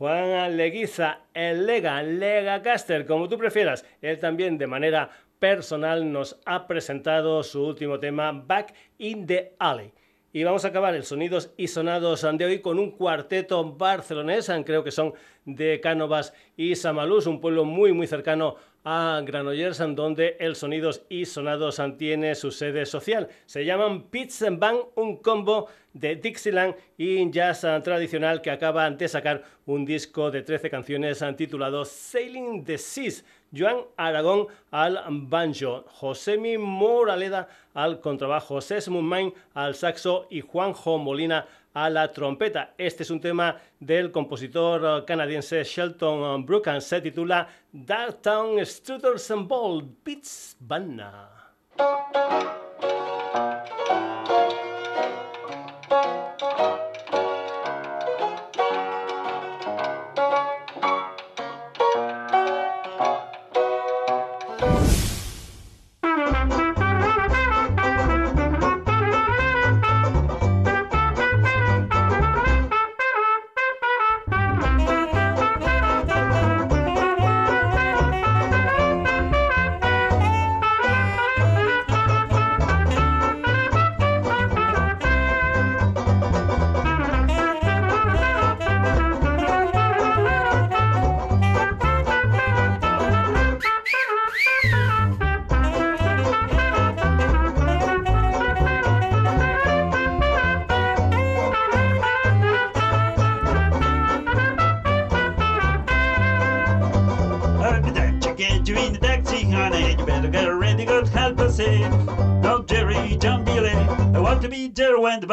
Juan 0.00 0.56
Leguiza, 0.56 1.26
el 1.34 1.66
Lega, 1.66 2.02
Lega 2.02 2.62
Caster, 2.62 3.04
como 3.04 3.28
tú 3.28 3.36
prefieras. 3.36 3.84
Él 4.00 4.18
también 4.18 4.56
de 4.56 4.66
manera 4.66 5.10
personal 5.38 6.10
nos 6.10 6.40
ha 6.46 6.66
presentado 6.66 7.42
su 7.42 7.62
último 7.62 8.00
tema, 8.00 8.32
Back 8.32 8.72
in 8.96 9.26
the 9.26 9.52
Alley. 9.58 9.92
Y 10.32 10.42
vamos 10.42 10.64
a 10.64 10.68
acabar 10.68 10.94
el 10.94 11.04
Sonidos 11.04 11.52
y 11.58 11.68
Sonados 11.68 12.26
de 12.32 12.44
hoy 12.46 12.60
con 12.60 12.78
un 12.78 12.92
cuarteto 12.92 13.74
barcelonés, 13.74 14.50
creo 14.64 14.82
que 14.82 14.90
son 14.90 15.12
de 15.44 15.80
Cánovas 15.82 16.32
y 16.56 16.76
Samalús, 16.76 17.26
un 17.26 17.38
pueblo 17.38 17.66
muy 17.66 17.92
muy 17.92 18.06
cercano 18.06 18.56
a 18.84 19.20
Granollers, 19.22 19.82
donde 19.94 20.36
el 20.40 20.56
Sonidos 20.56 21.04
y 21.10 21.26
Sonados 21.26 21.82
tiene 21.98 22.34
su 22.34 22.50
sede 22.50 22.86
social. 22.86 23.28
Se 23.44 23.66
llaman 23.66 24.04
Pits 24.04 24.42
and 24.42 24.58
Bang, 24.58 24.78
un 24.94 25.18
combo 25.18 25.68
de 25.92 26.16
Dixieland 26.16 26.74
y 26.96 27.30
jazz 27.30 27.60
tradicional 27.82 28.40
que 28.40 28.50
acaban 28.50 28.96
de 28.96 29.08
sacar 29.08 29.42
un 29.66 29.84
disco 29.84 30.30
de 30.30 30.42
13 30.42 30.70
canciones 30.70 31.24
titulado 31.36 31.84
Sailing 31.84 32.64
the 32.64 32.78
Seas. 32.78 33.24
Joan 33.52 33.78
Aragón 33.96 34.46
al 34.70 35.00
banjo, 35.10 35.84
Josemi 35.88 36.56
Moraleda 36.56 37.48
al 37.74 38.00
contrabajo, 38.00 38.60
Sesmund 38.60 39.08
Main 39.08 39.34
al 39.54 39.74
saxo 39.74 40.26
y 40.30 40.40
Juanjo 40.40 40.98
Molina 40.98 41.46
a 41.74 41.90
la 41.90 42.12
trompeta. 42.12 42.74
Este 42.78 43.02
es 43.02 43.10
un 43.10 43.20
tema 43.20 43.56
del 43.78 44.12
compositor 44.12 45.04
canadiense 45.04 45.62
Shelton 45.64 46.44
Brookham. 46.44 46.80
Se 46.80 47.00
titula 47.00 47.48
Darktown 47.72 48.64
Strutters 48.64 49.30
and 49.30 49.48
Ball 49.48 49.82
Beats 50.04 50.56
Banna. 50.60 51.28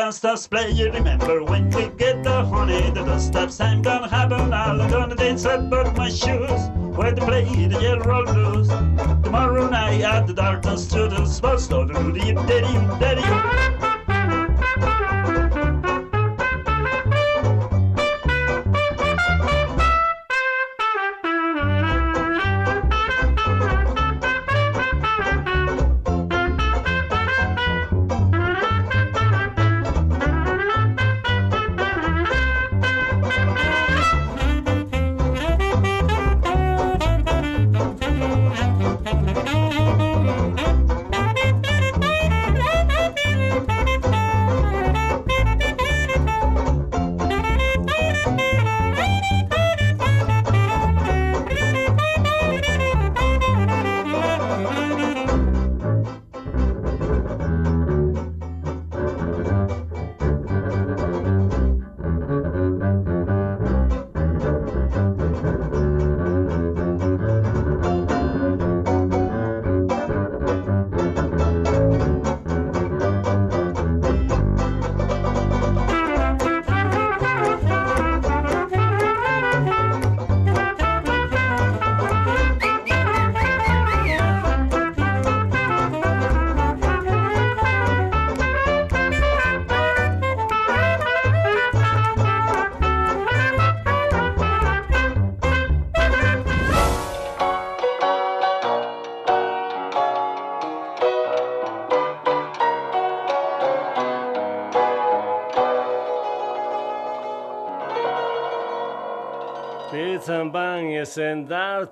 just 0.08 0.24
us 0.24 0.48
play. 0.48 0.72
You 0.72 0.90
remember 0.90 1.44
when 1.44 1.70
we 1.72 1.90
get 1.98 2.24
the 2.24 2.46
honey, 2.46 2.92
the 2.92 3.04
dust 3.04 3.36
of 3.36 3.52
gonna 3.82 4.08
happen. 4.08 4.54
I'll 4.54 4.90
gonna 4.90 5.16
dance 5.16 5.44
about 5.44 5.98
my 5.98 6.10
shoes. 6.10 6.62
Where 6.98 7.14
to 7.14 7.26
play 7.26 7.44
the 7.44 7.82
Yellow 7.82 8.24
blues. 8.26 8.70
Tomorrow 9.26 9.68
night 9.70 10.02
at 10.02 10.26
the 10.26 10.34
darkness, 10.34 10.88
to 10.94 11.10
the 11.10 11.26
spots, 11.26 11.68
to 11.68 11.84
the 11.86 11.94
daddy, 12.48 12.74
daddy. 13.02 13.67